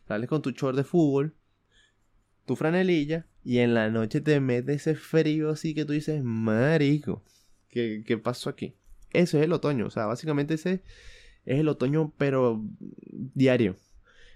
sales 0.06 0.28
con 0.28 0.42
tu 0.42 0.50
short 0.50 0.76
de 0.76 0.84
fútbol, 0.84 1.34
tu 2.44 2.56
franelilla 2.56 3.26
y 3.42 3.58
en 3.58 3.72
la 3.72 3.88
noche 3.88 4.20
te 4.20 4.40
metes 4.40 4.86
ese 4.86 4.94
frío 4.94 5.50
así 5.50 5.74
que 5.74 5.84
tú 5.86 5.94
dices, 5.94 6.22
marico, 6.22 7.24
¿qué, 7.68 8.04
qué 8.06 8.18
pasó 8.18 8.50
aquí? 8.50 8.74
Eso 9.10 9.38
es 9.38 9.44
el 9.44 9.52
otoño, 9.52 9.86
o 9.86 9.90
sea, 9.90 10.04
básicamente 10.04 10.54
ese 10.54 10.82
es 11.44 11.60
el 11.60 11.68
otoño 11.68 12.12
pero 12.18 12.62
diario. 13.34 13.76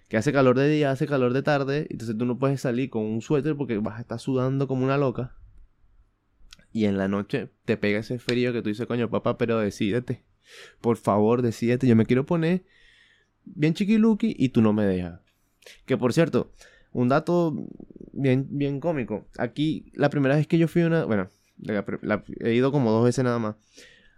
Que 0.08 0.16
hace 0.18 0.32
calor 0.32 0.58
de 0.58 0.68
día, 0.68 0.90
hace 0.90 1.06
calor 1.06 1.32
de 1.32 1.42
tarde, 1.42 1.86
entonces 1.88 2.16
tú 2.16 2.26
no 2.26 2.38
puedes 2.38 2.60
salir 2.60 2.90
con 2.90 3.04
un 3.04 3.22
suéter 3.22 3.56
porque 3.56 3.78
vas 3.78 3.98
a 3.98 4.02
estar 4.02 4.20
sudando 4.20 4.68
como 4.68 4.84
una 4.84 4.98
loca 4.98 5.34
y 6.72 6.86
en 6.86 6.96
la 6.96 7.08
noche 7.08 7.50
te 7.64 7.76
pega 7.76 8.00
ese 8.00 8.18
frío 8.18 8.52
que 8.52 8.62
tú 8.62 8.70
dices, 8.70 8.86
coño, 8.86 9.10
papá, 9.10 9.36
pero 9.36 9.58
decídete. 9.58 10.22
Por 10.80 10.96
favor, 10.96 11.42
decídete. 11.42 11.86
Yo 11.86 11.94
me 11.94 12.06
quiero 12.06 12.24
poner 12.24 12.64
bien 13.44 13.74
chiquiluki 13.74 14.34
y 14.38 14.48
tú 14.48 14.62
no 14.62 14.72
me 14.72 14.86
dejas. 14.86 15.20
Que 15.84 15.96
por 15.96 16.12
cierto, 16.12 16.52
un 16.92 17.08
dato 17.08 17.68
bien, 18.12 18.46
bien 18.50 18.80
cómico. 18.80 19.26
Aquí, 19.38 19.92
la 19.94 20.08
primera 20.08 20.36
vez 20.36 20.46
que 20.46 20.58
yo 20.58 20.66
fui 20.66 20.82
a 20.82 20.86
una. 20.86 21.04
Bueno, 21.04 21.28
he 22.40 22.54
ido 22.54 22.72
como 22.72 22.90
dos 22.90 23.04
veces 23.04 23.22
nada 23.22 23.38
más. 23.38 23.56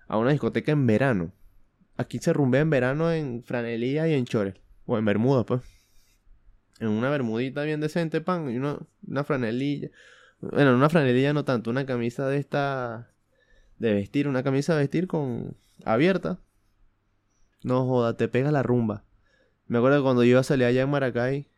A 0.07 0.17
una 0.17 0.31
discoteca 0.31 0.71
en 0.71 0.87
verano. 0.87 1.33
Aquí 1.97 2.19
se 2.19 2.33
rumbea 2.33 2.63
en 2.63 2.71
verano 2.71 3.13
en 3.13 3.43
franelilla 3.45 4.09
y 4.09 4.15
en 4.15 4.25
chores. 4.25 4.55
O 4.87 4.99
en 4.99 5.05
bermuda, 5.05 5.45
pues. 5.45 5.63
En 6.81 6.89
una 6.89 7.09
bermudita 7.09 7.63
bien 7.63 7.81
decente, 7.81 8.21
pan. 8.21 8.51
Y 8.51 8.57
una, 8.57 8.79
una 9.07 9.25
franelilla. 9.25 9.91
Bueno, 10.41 10.75
una 10.75 10.89
franelilla 10.89 11.33
no 11.33 11.45
tanto, 11.45 11.71
una 11.71 11.87
camisa 11.87 12.29
de 12.29 12.39
esta. 12.39 13.11
De 13.79 13.95
vestir, 13.95 14.29
una 14.29 14.43
camisa 14.43 14.75
de 14.75 14.81
vestir 14.81 15.07
con. 15.07 15.57
abierta. 15.85 16.41
No 17.63 17.87
joda, 17.87 18.17
te 18.17 18.29
pega 18.29 18.51
la 18.51 18.63
rumba. 18.63 19.05
Me 19.67 19.79
acuerdo 19.79 20.03
cuando 20.03 20.23
yo 20.25 20.31
iba 20.31 20.41
a 20.41 20.45
salir 20.45 20.67
allá 20.67 20.83
en 20.83 20.91
Maracay. 20.91 21.49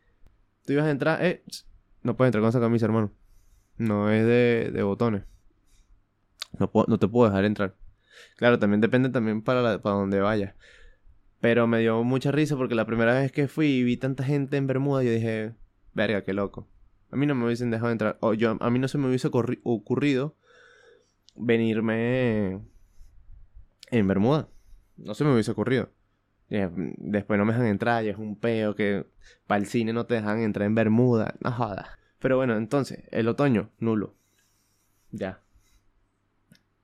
Tú 0.64 0.72
ibas 0.72 0.86
a 0.86 0.90
entrar, 0.90 1.24
eh, 1.24 1.42
no 2.02 2.16
puedes 2.16 2.28
entrar 2.28 2.42
con 2.42 2.50
esa 2.50 2.60
camisa, 2.60 2.86
hermano. 2.86 3.12
No 3.78 4.10
es 4.10 4.24
de, 4.24 4.70
de 4.72 4.82
botones. 4.82 5.24
No, 6.58 6.70
no 6.86 6.98
te 6.98 7.08
puedo 7.08 7.28
dejar 7.28 7.44
entrar. 7.44 7.74
Claro, 8.36 8.58
también 8.58 8.80
depende 8.80 9.08
también 9.08 9.42
para, 9.42 9.80
para 9.80 9.96
donde 9.96 10.20
vayas. 10.20 10.54
Pero 11.40 11.66
me 11.66 11.80
dio 11.80 12.02
mucha 12.02 12.32
risa 12.32 12.56
porque 12.56 12.74
la 12.74 12.86
primera 12.86 13.14
vez 13.14 13.32
que 13.32 13.48
fui 13.48 13.66
y 13.66 13.82
vi 13.82 13.96
tanta 13.96 14.24
gente 14.24 14.56
en 14.56 14.66
Bermuda, 14.66 15.02
yo 15.02 15.10
dije, 15.10 15.54
verga, 15.92 16.22
qué 16.24 16.32
loco. 16.32 16.68
A 17.10 17.16
mí 17.16 17.26
no 17.26 17.34
me 17.34 17.44
hubiesen 17.44 17.70
dejado 17.70 17.92
entrar. 17.92 18.18
O 18.20 18.34
yo, 18.34 18.56
a 18.58 18.70
mí 18.70 18.78
no 18.78 18.88
se 18.88 18.98
me 18.98 19.06
hubiese 19.06 19.28
ocurrido 19.28 20.36
venirme 21.36 22.60
en 23.90 24.08
Bermuda. 24.08 24.48
No 24.96 25.14
se 25.14 25.24
me 25.24 25.32
hubiese 25.32 25.50
ocurrido. 25.50 25.90
Después 26.48 27.38
no 27.38 27.44
me 27.44 27.52
dejan 27.52 27.66
entrar 27.66 28.04
y 28.04 28.08
es 28.08 28.18
un 28.18 28.38
peo 28.38 28.74
que 28.74 29.06
para 29.46 29.60
el 29.60 29.66
cine 29.66 29.92
no 29.92 30.06
te 30.06 30.14
dejan 30.14 30.40
entrar 30.40 30.66
en 30.66 30.74
Bermuda. 30.74 31.34
No 31.40 31.52
jodas. 31.52 31.88
Pero 32.18 32.36
bueno, 32.36 32.56
entonces, 32.56 33.04
el 33.10 33.28
otoño, 33.28 33.70
nulo. 33.78 34.14
Ya. 35.10 35.42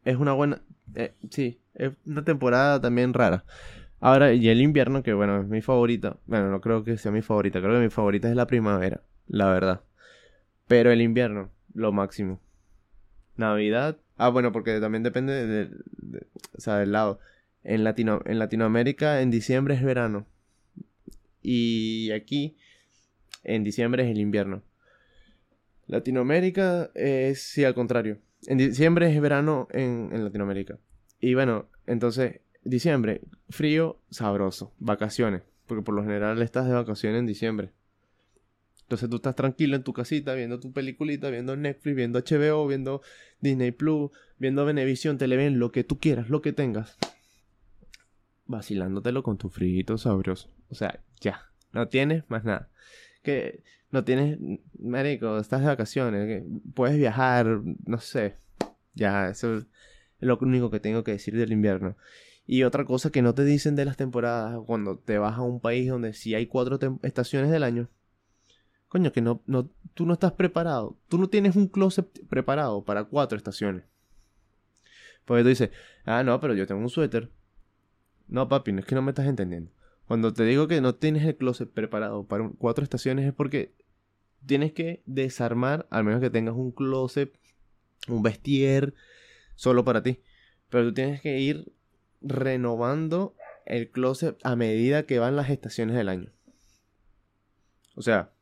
Es 0.04 0.16
una 0.16 0.32
buena... 0.32 0.62
Eh, 0.94 1.14
sí, 1.30 1.60
es 1.74 1.92
una 2.06 2.24
temporada 2.24 2.80
también 2.80 3.14
rara. 3.14 3.44
Ahora, 4.00 4.32
y 4.32 4.48
el 4.48 4.60
invierno, 4.60 5.02
que 5.02 5.12
bueno, 5.12 5.40
es 5.40 5.48
mi 5.48 5.62
favorita. 5.62 6.16
Bueno, 6.26 6.50
no 6.50 6.60
creo 6.60 6.82
que 6.82 6.98
sea 6.98 7.12
mi 7.12 7.22
favorita. 7.22 7.60
Creo 7.60 7.74
que 7.74 7.84
mi 7.84 7.90
favorita 7.90 8.28
es 8.28 8.34
la 8.34 8.46
primavera, 8.46 9.02
la 9.28 9.52
verdad. 9.52 9.82
Pero 10.66 10.90
el 10.90 11.00
invierno, 11.00 11.50
lo 11.74 11.92
máximo. 11.92 12.40
Navidad. 13.36 13.98
Ah, 14.16 14.28
bueno, 14.28 14.52
porque 14.52 14.80
también 14.80 15.02
depende 15.02 15.46
de, 15.46 15.70
o 16.56 16.60
sea, 16.60 16.78
del 16.78 16.92
lado. 16.92 17.20
En, 17.64 17.84
Latino, 17.84 18.22
en 18.24 18.38
Latinoamérica, 18.38 19.20
en 19.20 19.30
diciembre 19.30 19.74
es 19.74 19.82
verano. 19.82 20.26
Y 21.40 22.10
aquí, 22.10 22.56
en 23.44 23.64
diciembre 23.64 24.04
es 24.04 24.10
el 24.10 24.18
invierno. 24.18 24.62
Latinoamérica 25.86 26.90
es, 26.94 27.42
sí, 27.42 27.64
al 27.64 27.74
contrario. 27.74 28.18
En 28.46 28.58
diciembre 28.58 29.14
es 29.14 29.20
verano 29.20 29.68
en, 29.70 30.10
en 30.12 30.24
Latinoamérica. 30.24 30.78
Y 31.20 31.34
bueno, 31.34 31.68
entonces, 31.86 32.40
diciembre, 32.64 33.20
frío, 33.48 34.00
sabroso. 34.10 34.72
Vacaciones. 34.78 35.42
Porque 35.66 35.82
por 35.82 35.94
lo 35.94 36.02
general 36.02 36.42
estás 36.42 36.66
de 36.66 36.72
vacaciones 36.74 37.20
en 37.20 37.26
diciembre. 37.26 37.70
Entonces 38.92 39.08
tú 39.08 39.16
estás 39.16 39.34
tranquilo 39.34 39.76
en 39.76 39.84
tu 39.84 39.94
casita 39.94 40.34
viendo 40.34 40.60
tu 40.60 40.72
peliculita, 40.72 41.30
viendo 41.30 41.56
Netflix, 41.56 41.96
viendo 41.96 42.18
HBO, 42.18 42.66
viendo 42.66 43.00
Disney 43.40 43.70
Plus, 43.70 44.10
viendo 44.36 44.66
Venevisión, 44.66 45.16
Televen, 45.16 45.58
lo 45.58 45.72
que 45.72 45.82
tú 45.82 45.98
quieras, 45.98 46.28
lo 46.28 46.42
que 46.42 46.52
tengas. 46.52 46.98
Vacilándotelo 48.44 49.22
con 49.22 49.38
tu 49.38 49.48
frito 49.48 49.96
sabroso. 49.96 50.50
O 50.68 50.74
sea, 50.74 51.00
ya. 51.20 51.48
No 51.72 51.88
tienes 51.88 52.24
más 52.28 52.44
nada. 52.44 52.68
Que 53.22 53.62
no 53.90 54.04
tienes, 54.04 54.38
marico, 54.78 55.38
estás 55.38 55.60
de 55.60 55.66
vacaciones, 55.68 56.44
puedes 56.74 56.96
viajar, 56.96 57.60
no 57.86 57.98
sé. 57.98 58.36
Ya, 58.94 59.28
eso 59.28 59.58
es 59.58 59.66
lo 60.20 60.38
único 60.40 60.70
que 60.70 60.80
tengo 60.80 61.04
que 61.04 61.12
decir 61.12 61.36
del 61.36 61.52
invierno. 61.52 61.96
Y 62.46 62.64
otra 62.64 62.84
cosa 62.84 63.10
que 63.10 63.22
no 63.22 63.34
te 63.34 63.44
dicen 63.44 63.76
de 63.76 63.84
las 63.84 63.96
temporadas, 63.96 64.58
cuando 64.66 64.98
te 64.98 65.18
vas 65.18 65.38
a 65.38 65.42
un 65.42 65.60
país 65.60 65.88
donde 65.88 66.12
sí 66.12 66.34
hay 66.34 66.46
cuatro 66.46 66.78
estaciones 67.02 67.50
del 67.50 67.62
año, 67.62 67.88
Coño, 68.92 69.10
que 69.10 69.22
no, 69.22 69.42
no, 69.46 69.70
tú 69.94 70.04
no 70.04 70.12
estás 70.12 70.32
preparado. 70.32 70.98
Tú 71.08 71.16
no 71.16 71.30
tienes 71.30 71.56
un 71.56 71.66
closet 71.66 72.06
preparado 72.28 72.84
para 72.84 73.04
cuatro 73.04 73.38
estaciones. 73.38 73.84
Porque 75.24 75.42
tú 75.42 75.48
dices, 75.48 75.70
ah, 76.04 76.22
no, 76.22 76.38
pero 76.40 76.52
yo 76.52 76.66
tengo 76.66 76.82
un 76.82 76.90
suéter. 76.90 77.30
No, 78.28 78.50
papi, 78.50 78.70
no 78.70 78.80
es 78.80 78.84
que 78.84 78.94
no 78.94 79.00
me 79.00 79.12
estás 79.12 79.24
entendiendo. 79.24 79.70
Cuando 80.06 80.32
te 80.32 80.44
digo 80.44 80.68
que 80.68 80.80
no 80.80 80.94
tienes 80.94 81.24
el 81.24 81.36
closet 81.36 81.70
preparado 81.70 82.26
para 82.26 82.50
cuatro 82.58 82.84
estaciones 82.84 83.26
es 83.26 83.32
porque 83.32 83.74
tienes 84.44 84.72
que 84.72 85.02
desarmar, 85.06 85.86
al 85.90 86.04
menos 86.04 86.20
que 86.20 86.30
tengas 86.30 86.54
un 86.54 86.72
closet, 86.72 87.32
un 88.08 88.22
vestier 88.22 88.94
solo 89.54 89.84
para 89.84 90.02
ti. 90.02 90.20
Pero 90.68 90.84
tú 90.86 90.94
tienes 90.94 91.20
que 91.20 91.38
ir 91.38 91.72
renovando 92.20 93.34
el 93.64 93.90
closet 93.90 94.38
a 94.42 94.56
medida 94.56 95.04
que 95.04 95.18
van 95.18 95.36
las 95.36 95.50
estaciones 95.50 95.96
del 95.96 96.08
año. 96.08 96.32
O 97.94 98.02
sea, 98.02 98.32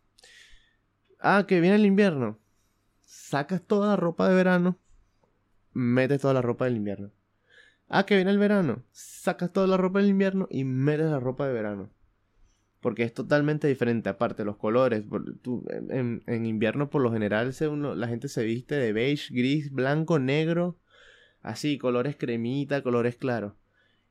Ah, 1.20 1.44
que 1.46 1.60
viene 1.60 1.76
el 1.76 1.84
invierno. 1.84 2.38
Sacas 3.04 3.62
toda 3.62 3.88
la 3.88 3.96
ropa 3.96 4.28
de 4.28 4.34
verano, 4.34 4.78
metes 5.72 6.20
toda 6.22 6.34
la 6.34 6.42
ropa 6.42 6.64
del 6.64 6.76
invierno. 6.76 7.10
Ah, 7.92 8.06
que 8.06 8.14
viene 8.14 8.30
el 8.30 8.38
verano. 8.38 8.84
Sacas 8.92 9.52
toda 9.52 9.66
la 9.66 9.76
ropa 9.76 9.98
del 9.98 10.08
invierno 10.08 10.46
y 10.48 10.62
metes 10.62 11.10
la 11.10 11.18
ropa 11.18 11.48
de 11.48 11.52
verano. 11.52 11.90
Porque 12.80 13.02
es 13.02 13.12
totalmente 13.12 13.66
diferente. 13.66 14.08
Aparte, 14.08 14.44
los 14.44 14.56
colores. 14.56 15.04
en, 15.88 16.46
invierno, 16.46 16.88
por 16.88 17.02
lo 17.02 17.12
general, 17.12 17.52
la 17.96 18.08
gente 18.08 18.28
se 18.28 18.44
viste 18.44 18.76
de 18.76 18.92
beige, 18.92 19.34
gris, 19.34 19.72
blanco, 19.72 20.20
negro. 20.20 20.78
Así, 21.42 21.78
colores 21.78 22.14
cremita, 22.16 22.80
colores 22.82 23.16
claros. 23.16 23.54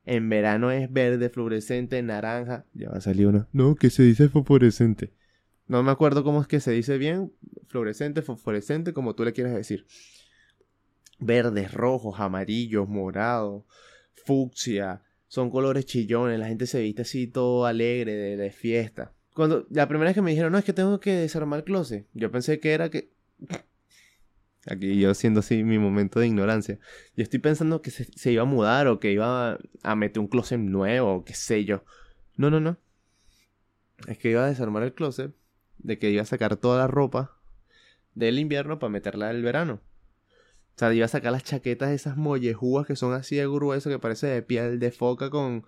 En 0.04 0.28
verano 0.28 0.70
es 0.70 0.92
verde, 0.92 1.30
fluorescente, 1.30 2.02
naranja. 2.02 2.66
Ya 2.74 2.90
va 2.90 2.98
a 2.98 3.00
salir 3.00 3.28
uno. 3.28 3.48
No, 3.52 3.76
que 3.76 3.88
se 3.88 4.02
dice 4.02 4.28
fluorescente. 4.28 5.14
No 5.68 5.82
me 5.82 5.90
acuerdo 5.90 6.22
cómo 6.22 6.42
es 6.42 6.46
que 6.46 6.60
se 6.60 6.72
dice 6.72 6.98
bien. 6.98 7.32
Fluorescente, 7.68 8.20
fosforescente, 8.20 8.92
como 8.92 9.14
tú 9.14 9.24
le 9.24 9.32
quieras 9.32 9.54
decir. 9.54 9.86
Verdes, 11.20 11.72
rojos, 11.72 12.18
amarillos, 12.18 12.88
morados, 12.88 13.64
fucsia. 14.24 15.02
Son 15.28 15.50
colores 15.50 15.86
chillones. 15.86 16.38
La 16.38 16.48
gente 16.48 16.66
se 16.66 16.80
viste 16.80 17.02
así 17.02 17.26
todo 17.26 17.66
alegre, 17.66 18.36
de, 18.36 18.50
fiesta. 18.50 19.12
Cuando 19.34 19.66
la 19.70 19.86
primera 19.86 20.08
vez 20.08 20.14
que 20.14 20.22
me 20.22 20.30
dijeron, 20.30 20.52
no, 20.52 20.58
es 20.58 20.64
que 20.64 20.72
tengo 20.72 20.98
que 20.98 21.12
desarmar 21.12 21.60
el 21.60 21.64
closet. 21.64 22.06
Yo 22.14 22.30
pensé 22.30 22.58
que 22.58 22.72
era 22.72 22.90
que. 22.90 23.10
Aquí 24.66 24.98
yo 25.00 25.14
siendo 25.14 25.40
así 25.40 25.62
mi 25.64 25.78
momento 25.78 26.20
de 26.20 26.26
ignorancia. 26.26 26.78
Yo 27.16 27.22
estoy 27.22 27.38
pensando 27.38 27.80
que 27.80 27.90
se, 27.90 28.32
iba 28.32 28.42
a 28.42 28.46
mudar 28.46 28.88
o 28.88 29.00
que 29.00 29.10
iba 29.10 29.58
a 29.82 29.94
meter 29.96 30.20
un 30.20 30.28
closet 30.28 30.58
nuevo 30.58 31.14
o 31.14 31.24
qué 31.24 31.34
sé 31.34 31.64
yo. 31.64 31.82
No, 32.36 32.50
no, 32.50 32.60
no. 32.60 32.76
Es 34.06 34.18
que 34.18 34.30
iba 34.30 34.44
a 34.44 34.48
desarmar 34.48 34.82
el 34.82 34.92
closet 34.92 35.32
de 35.78 35.98
que 35.98 36.10
iba 36.10 36.22
a 36.22 36.26
sacar 36.26 36.56
toda 36.56 36.78
la 36.78 36.86
ropa 36.86 37.38
del 38.14 38.38
invierno 38.38 38.78
para 38.78 38.90
meterla 38.90 39.28
del 39.28 39.42
verano. 39.42 39.80
O 40.76 40.78
sea, 40.80 40.92
iba 40.94 41.04
a 41.04 41.08
sacar 41.08 41.32
las 41.32 41.44
chaquetas 41.44 41.90
de 41.90 41.94
esas 41.94 42.16
mollejúas 42.16 42.86
que 42.86 42.96
son 42.96 43.12
así 43.12 43.36
de 43.36 43.46
grueso 43.46 43.90
que 43.90 43.98
parece 43.98 44.26
de 44.28 44.42
piel 44.42 44.78
de 44.78 44.90
foca 44.90 45.30
con, 45.30 45.64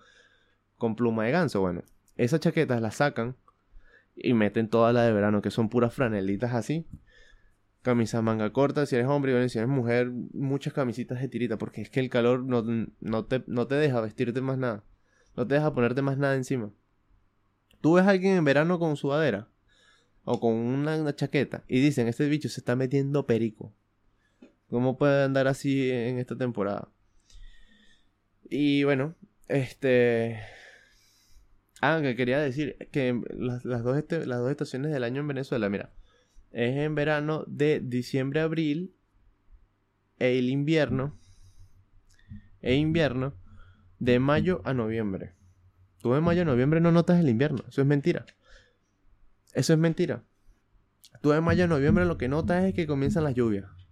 con 0.77 0.95
pluma 0.95 1.25
de 1.25 1.31
ganso. 1.31 1.61
Bueno, 1.61 1.83
esas 2.17 2.39
chaquetas 2.39 2.81
las 2.81 2.95
sacan 2.95 3.35
y 4.15 4.33
meten 4.33 4.69
toda 4.69 4.93
la 4.93 5.03
de 5.03 5.13
verano, 5.13 5.41
que 5.41 5.51
son 5.51 5.69
puras 5.69 5.93
franelitas 5.93 6.53
así. 6.53 6.87
Camisas 7.83 8.23
manga 8.23 8.51
corta, 8.51 8.85
si 8.85 8.95
eres 8.95 9.07
hombre 9.07 9.43
y 9.43 9.49
si 9.49 9.57
eres 9.57 9.69
mujer, 9.69 10.09
muchas 10.33 10.73
camisitas 10.73 11.19
de 11.19 11.27
tirita, 11.27 11.57
porque 11.57 11.81
es 11.81 11.89
que 11.89 11.99
el 11.99 12.09
calor 12.09 12.43
no, 12.43 12.63
no, 13.01 13.25
te, 13.25 13.43
no 13.45 13.67
te 13.67 13.75
deja 13.75 14.01
vestirte 14.01 14.41
más 14.41 14.57
nada. 14.57 14.83
No 15.35 15.45
te 15.45 15.55
deja 15.55 15.73
ponerte 15.73 16.01
más 16.01 16.17
nada 16.17 16.35
encima. 16.35 16.71
¿Tú 17.81 17.93
ves 17.93 18.05
a 18.05 18.11
alguien 18.11 18.37
en 18.37 18.45
verano 18.45 18.79
con 18.79 18.95
sudadera? 18.95 19.49
o 20.25 20.39
con 20.39 20.53
una, 20.53 21.15
chaqueta 21.15 21.63
y 21.67 21.81
dicen, 21.81 22.07
este 22.07 22.27
bicho 22.27 22.49
se 22.49 22.61
está 22.61 22.75
metiendo 22.75 23.25
perico. 23.25 23.73
¿Cómo 24.73 24.97
puede 24.97 25.23
andar 25.23 25.47
así 25.47 25.91
en 25.91 26.17
esta 26.17 26.35
temporada? 26.35 26.89
Y 28.49 28.83
bueno, 28.85 29.13
este... 29.47 30.39
Ah, 31.79 31.99
que 32.01 32.15
quería 32.15 32.39
decir 32.39 32.89
que 32.91 33.21
las, 33.35 33.61
dos 33.61 33.95
este, 33.99 34.25
las 34.25 34.39
dos 34.39 34.49
estaciones 34.49 34.91
del 34.91 35.03
año 35.03 35.21
en 35.21 35.27
Venezuela, 35.27 35.69
mira, 35.69 35.93
es 36.49 36.75
en 36.75 36.95
verano 36.95 37.43
de 37.45 37.81
diciembre 37.81 38.39
a 38.39 38.45
abril 38.45 38.95
e 40.17 40.39
el 40.39 40.49
invierno 40.49 41.19
e 42.63 42.73
invierno 42.73 43.35
de 43.99 44.17
mayo 44.17 44.63
a 44.65 44.73
noviembre. 44.73 45.33
Tú 45.99 46.13
de 46.13 46.21
mayo 46.21 46.41
a 46.41 46.45
noviembre 46.45 46.81
no 46.81 46.91
notas 46.91 47.19
el 47.19 47.29
invierno, 47.29 47.63
eso 47.69 47.81
es 47.81 47.85
mentira. 47.85 48.25
Eso 49.53 49.73
es 49.73 49.77
mentira. 49.77 50.23
Tú 51.21 51.29
de 51.29 51.41
mayo 51.41 51.65
a 51.65 51.67
noviembre 51.67 52.05
lo 52.05 52.17
que 52.17 52.27
notas 52.27 52.63
es 52.63 52.73
que 52.73 52.87
comienzan 52.87 53.23
las 53.23 53.35
lluvias. 53.35 53.82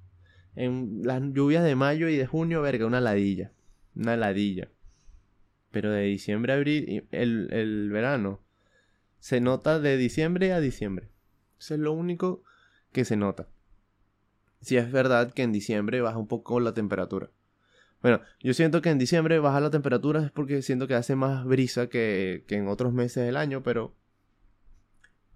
En 0.56 1.02
las 1.04 1.22
lluvias 1.22 1.64
de 1.64 1.76
mayo 1.76 2.10
y 2.10 2.18
de 2.18 2.28
junio, 2.28 2.62
verga, 2.62 2.86
una 2.86 3.02
ladilla. 3.02 3.52
Una 3.96 4.18
ladilla. 4.18 4.70
Pero 5.72 5.92
de 5.92 6.04
diciembre 6.04 6.54
a 6.54 6.58
abril, 6.58 7.08
el, 7.12 7.48
el 7.52 7.90
verano, 7.90 8.42
se 9.20 9.40
nota 9.40 9.80
de 9.80 9.98
diciembre 9.98 10.52
a 10.52 10.60
diciembre. 10.60 11.10
Eso 11.60 11.76
es 11.76 11.80
lo 11.80 11.94
único 11.94 12.44
que 12.92 13.06
se 13.06 13.16
nota. 13.16 13.48
Si 14.62 14.78
es 14.78 14.92
verdad 14.92 15.34
que 15.34 15.44
en 15.44 15.52
diciembre 15.52 16.02
baja 16.02 16.18
un 16.18 16.28
poco 16.28 16.60
la 16.60 16.74
temperatura. 16.74 17.30
Bueno, 18.02 18.22
yo 18.42 18.54
siento 18.54 18.82
que 18.82 18.90
en 18.90 18.98
diciembre 18.98 19.40
baja 19.40 19.60
la 19.60 19.70
temperatura 19.70 20.26
es 20.26 20.32
porque 20.32 20.62
siento 20.62 20.88
que 20.88 20.96
hace 20.96 21.16
más 21.16 21.46
brisa 21.46 21.88
que, 21.88 22.44
que 22.48 22.56
en 22.56 22.68
otros 22.68 22.94
meses 22.94 23.24
del 23.26 23.38
año, 23.38 23.62
pero 23.64 23.96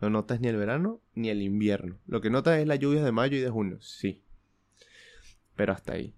no 0.01 0.09
notas 0.09 0.41
ni 0.41 0.47
el 0.47 0.57
verano 0.57 0.99
ni 1.13 1.29
el 1.29 1.41
invierno. 1.41 1.99
Lo 2.07 2.21
que 2.21 2.29
notas 2.29 2.59
es 2.59 2.67
las 2.67 2.79
lluvias 2.79 3.05
de 3.05 3.11
mayo 3.11 3.37
y 3.37 3.41
de 3.41 3.49
junio, 3.49 3.77
sí. 3.81 4.23
Pero 5.55 5.73
hasta 5.73 5.93
ahí. 5.93 6.13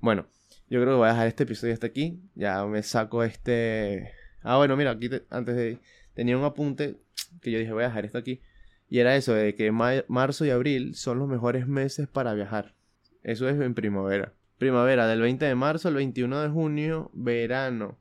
Bueno, 0.00 0.26
yo 0.68 0.80
creo 0.80 0.94
que 0.94 0.98
voy 0.98 1.08
a 1.08 1.12
dejar 1.12 1.26
este 1.28 1.44
episodio 1.44 1.74
hasta 1.74 1.86
aquí. 1.86 2.20
Ya 2.34 2.64
me 2.66 2.82
saco 2.82 3.24
este... 3.24 4.12
Ah, 4.42 4.56
bueno, 4.56 4.76
mira, 4.76 4.92
aquí 4.92 5.10
antes 5.30 5.56
de... 5.56 5.78
Tenía 6.14 6.36
un 6.36 6.44
apunte 6.44 6.96
que 7.40 7.50
yo 7.50 7.58
dije, 7.58 7.72
voy 7.72 7.84
a 7.84 7.88
dejar 7.88 8.04
esto 8.04 8.18
aquí. 8.18 8.40
Y 8.88 8.98
era 8.98 9.16
eso, 9.16 9.34
de 9.34 9.54
que 9.54 9.70
marzo 9.70 10.44
y 10.44 10.50
abril 10.50 10.94
son 10.94 11.18
los 11.18 11.28
mejores 11.28 11.66
meses 11.66 12.08
para 12.08 12.34
viajar. 12.34 12.74
Eso 13.22 13.48
es 13.48 13.60
en 13.60 13.74
primavera. 13.74 14.32
Primavera 14.58 15.06
del 15.06 15.20
20 15.20 15.44
de 15.44 15.54
marzo 15.54 15.88
al 15.88 15.94
21 15.94 16.40
de 16.40 16.48
junio, 16.48 17.10
verano 17.12 17.98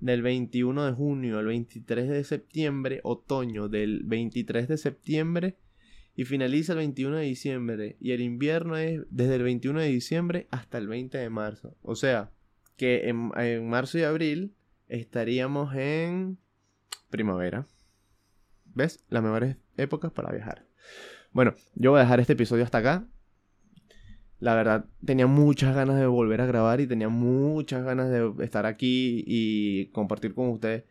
del 0.00 0.22
21 0.22 0.86
de 0.86 0.92
junio 0.92 1.38
al 1.38 1.46
23 1.46 2.08
de 2.08 2.24
septiembre, 2.24 3.00
otoño 3.02 3.68
del 3.68 4.02
23 4.04 4.68
de 4.68 4.76
septiembre 4.76 5.56
y 6.16 6.24
finaliza 6.24 6.72
el 6.72 6.78
21 6.78 7.16
de 7.18 7.24
diciembre. 7.24 7.96
Y 8.00 8.12
el 8.12 8.22
invierno 8.22 8.76
es 8.76 9.02
desde 9.10 9.36
el 9.36 9.42
21 9.42 9.80
de 9.80 9.88
diciembre 9.88 10.48
hasta 10.50 10.78
el 10.78 10.88
20 10.88 11.18
de 11.18 11.30
marzo. 11.30 11.76
O 11.82 11.94
sea, 11.94 12.32
que 12.76 13.08
en, 13.08 13.30
en 13.36 13.68
marzo 13.68 13.98
y 13.98 14.02
abril 14.02 14.54
estaríamos 14.88 15.74
en 15.74 16.38
primavera. 17.10 17.66
¿Ves? 18.64 19.04
Las 19.08 19.22
mejores 19.22 19.56
épocas 19.76 20.10
para 20.10 20.32
viajar. 20.32 20.66
Bueno, 21.32 21.54
yo 21.74 21.90
voy 21.90 22.00
a 22.00 22.04
dejar 22.04 22.20
este 22.20 22.32
episodio 22.32 22.64
hasta 22.64 22.78
acá. 22.78 23.06
La 24.38 24.54
verdad, 24.54 24.86
tenía 25.04 25.26
muchas 25.26 25.74
ganas 25.74 25.98
de 25.98 26.06
volver 26.06 26.40
a 26.40 26.46
grabar 26.46 26.80
y 26.80 26.86
tenía 26.86 27.10
muchas 27.10 27.84
ganas 27.84 28.10
de 28.10 28.32
estar 28.44 28.64
aquí 28.64 29.22
y 29.26 29.86
compartir 29.92 30.34
con 30.34 30.48
ustedes. 30.48 30.84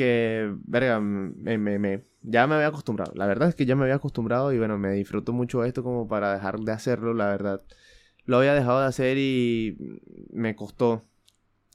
Que, 0.00 0.50
verga, 0.64 0.98
me, 0.98 1.58
me, 1.58 2.04
ya 2.22 2.46
me 2.46 2.54
había 2.54 2.68
acostumbrado. 2.68 3.12
La 3.14 3.26
verdad 3.26 3.50
es 3.50 3.54
que 3.54 3.66
ya 3.66 3.76
me 3.76 3.82
había 3.82 3.96
acostumbrado 3.96 4.50
y 4.50 4.56
bueno, 4.56 4.78
me 4.78 4.92
disfruto 4.92 5.34
mucho 5.34 5.62
esto 5.62 5.82
como 5.82 6.08
para 6.08 6.32
dejar 6.32 6.58
de 6.60 6.72
hacerlo, 6.72 7.12
la 7.12 7.26
verdad. 7.26 7.62
Lo 8.24 8.38
había 8.38 8.54
dejado 8.54 8.80
de 8.80 8.86
hacer 8.86 9.18
y 9.18 10.00
me 10.32 10.56
costó. 10.56 10.90
O 10.92 11.04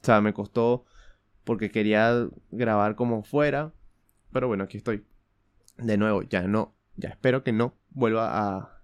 sea, 0.02 0.20
me 0.20 0.34
costó 0.34 0.86
porque 1.44 1.70
quería 1.70 2.28
grabar 2.50 2.96
como 2.96 3.22
fuera. 3.22 3.72
Pero 4.32 4.48
bueno, 4.48 4.64
aquí 4.64 4.78
estoy. 4.78 5.06
De 5.78 5.96
nuevo, 5.96 6.22
ya 6.22 6.42
no, 6.48 6.74
ya 6.96 7.10
espero 7.10 7.44
que 7.44 7.52
no 7.52 7.76
vuelva 7.90 8.58
a, 8.58 8.82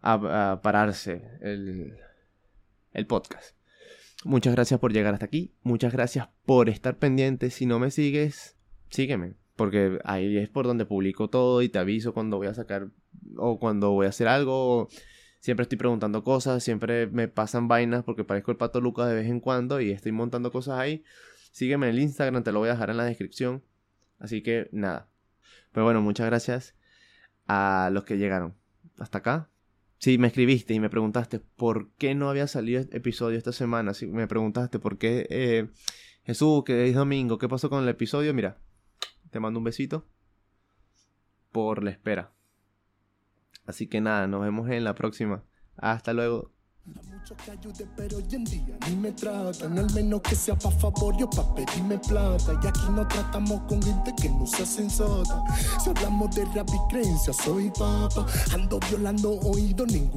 a, 0.00 0.62
pararse 0.62 1.28
el, 1.42 1.98
el 2.94 3.06
podcast. 3.06 3.54
Muchas 4.24 4.54
gracias 4.54 4.78
por 4.80 4.92
llegar 4.92 5.14
hasta 5.14 5.26
aquí. 5.26 5.54
Muchas 5.62 5.92
gracias 5.92 6.28
por 6.44 6.68
estar 6.68 6.98
pendiente. 6.98 7.50
Si 7.50 7.64
no 7.64 7.78
me 7.78 7.90
sigues, 7.90 8.56
sígueme. 8.90 9.34
Porque 9.56 9.98
ahí 10.04 10.36
es 10.36 10.48
por 10.48 10.66
donde 10.66 10.86
publico 10.86 11.28
todo 11.28 11.62
y 11.62 11.68
te 11.68 11.78
aviso 11.78 12.12
cuando 12.12 12.36
voy 12.36 12.46
a 12.46 12.54
sacar 12.54 12.88
o 13.36 13.58
cuando 13.58 13.92
voy 13.92 14.06
a 14.06 14.10
hacer 14.10 14.28
algo. 14.28 14.88
Siempre 15.40 15.62
estoy 15.62 15.78
preguntando 15.78 16.22
cosas, 16.22 16.62
siempre 16.62 17.06
me 17.06 17.28
pasan 17.28 17.66
vainas 17.66 18.04
porque 18.04 18.24
parezco 18.24 18.50
el 18.50 18.58
pato 18.58 18.80
Lucas 18.80 19.08
de 19.08 19.14
vez 19.14 19.26
en 19.26 19.40
cuando 19.40 19.80
y 19.80 19.90
estoy 19.90 20.12
montando 20.12 20.52
cosas 20.52 20.78
ahí. 20.78 21.02
Sígueme 21.50 21.88
en 21.88 21.94
el 21.96 22.02
Instagram, 22.02 22.42
te 22.42 22.52
lo 22.52 22.58
voy 22.58 22.68
a 22.68 22.72
dejar 22.72 22.90
en 22.90 22.98
la 22.98 23.04
descripción. 23.04 23.62
Así 24.18 24.42
que 24.42 24.68
nada. 24.72 25.08
Pero 25.72 25.84
bueno, 25.84 26.02
muchas 26.02 26.26
gracias 26.26 26.74
a 27.46 27.90
los 27.92 28.04
que 28.04 28.18
llegaron. 28.18 28.54
Hasta 28.98 29.18
acá. 29.18 29.50
Si 30.00 30.16
me 30.16 30.28
escribiste 30.28 30.72
y 30.72 30.80
me 30.80 30.88
preguntaste 30.88 31.40
por 31.40 31.90
qué 31.98 32.14
no 32.14 32.30
había 32.30 32.46
salido 32.46 32.80
este 32.80 32.96
episodio 32.96 33.36
esta 33.36 33.52
semana, 33.52 33.92
si 33.92 34.06
me 34.06 34.26
preguntaste 34.26 34.78
por 34.78 34.96
qué 34.96 35.26
eh, 35.28 35.68
Jesús, 36.24 36.64
que 36.64 36.88
es 36.88 36.94
domingo, 36.94 37.36
qué 37.36 37.50
pasó 37.50 37.68
con 37.68 37.82
el 37.82 37.88
episodio, 37.90 38.32
mira, 38.32 38.56
te 39.30 39.40
mando 39.40 39.58
un 39.58 39.64
besito 39.64 40.06
por 41.52 41.84
la 41.84 41.90
espera. 41.90 42.32
Así 43.66 43.88
que 43.88 44.00
nada, 44.00 44.26
nos 44.26 44.40
vemos 44.40 44.70
en 44.70 44.84
la 44.84 44.94
próxima. 44.94 45.44
Hasta 45.76 46.14
luego. 46.14 46.50
Mucho 46.86 47.36
que 47.36 47.50
ayude, 47.50 47.86
pero 47.94 48.16
hoy 48.16 48.26
en 48.32 48.44
día 48.44 48.78
ni 48.88 48.96
me 48.96 49.12
tratan, 49.12 49.78
al 49.78 49.92
menos 49.92 50.22
que 50.22 50.34
sea 50.34 50.58
pa' 50.58 50.70
favor, 50.70 51.14
yo 51.16 51.28
pa' 51.28 51.54
pedirme 51.54 51.98
plata. 51.98 52.58
Y 52.62 52.66
aquí 52.66 52.80
no 52.90 53.06
tratamos 53.06 53.60
con 53.68 53.82
gente 53.82 54.14
que 54.20 54.30
no 54.30 54.46
sea 54.46 54.64
sensata. 54.64 55.44
Si 55.82 55.90
hablamos 55.90 56.34
de 56.34 56.46
rap 56.46 56.68
y 56.68 56.88
creencia, 56.90 57.32
soy 57.34 57.70
papa, 57.70 58.26
ando 58.54 58.80
violando 58.88 59.38
oído 59.40 59.84
ningún. 59.84 60.10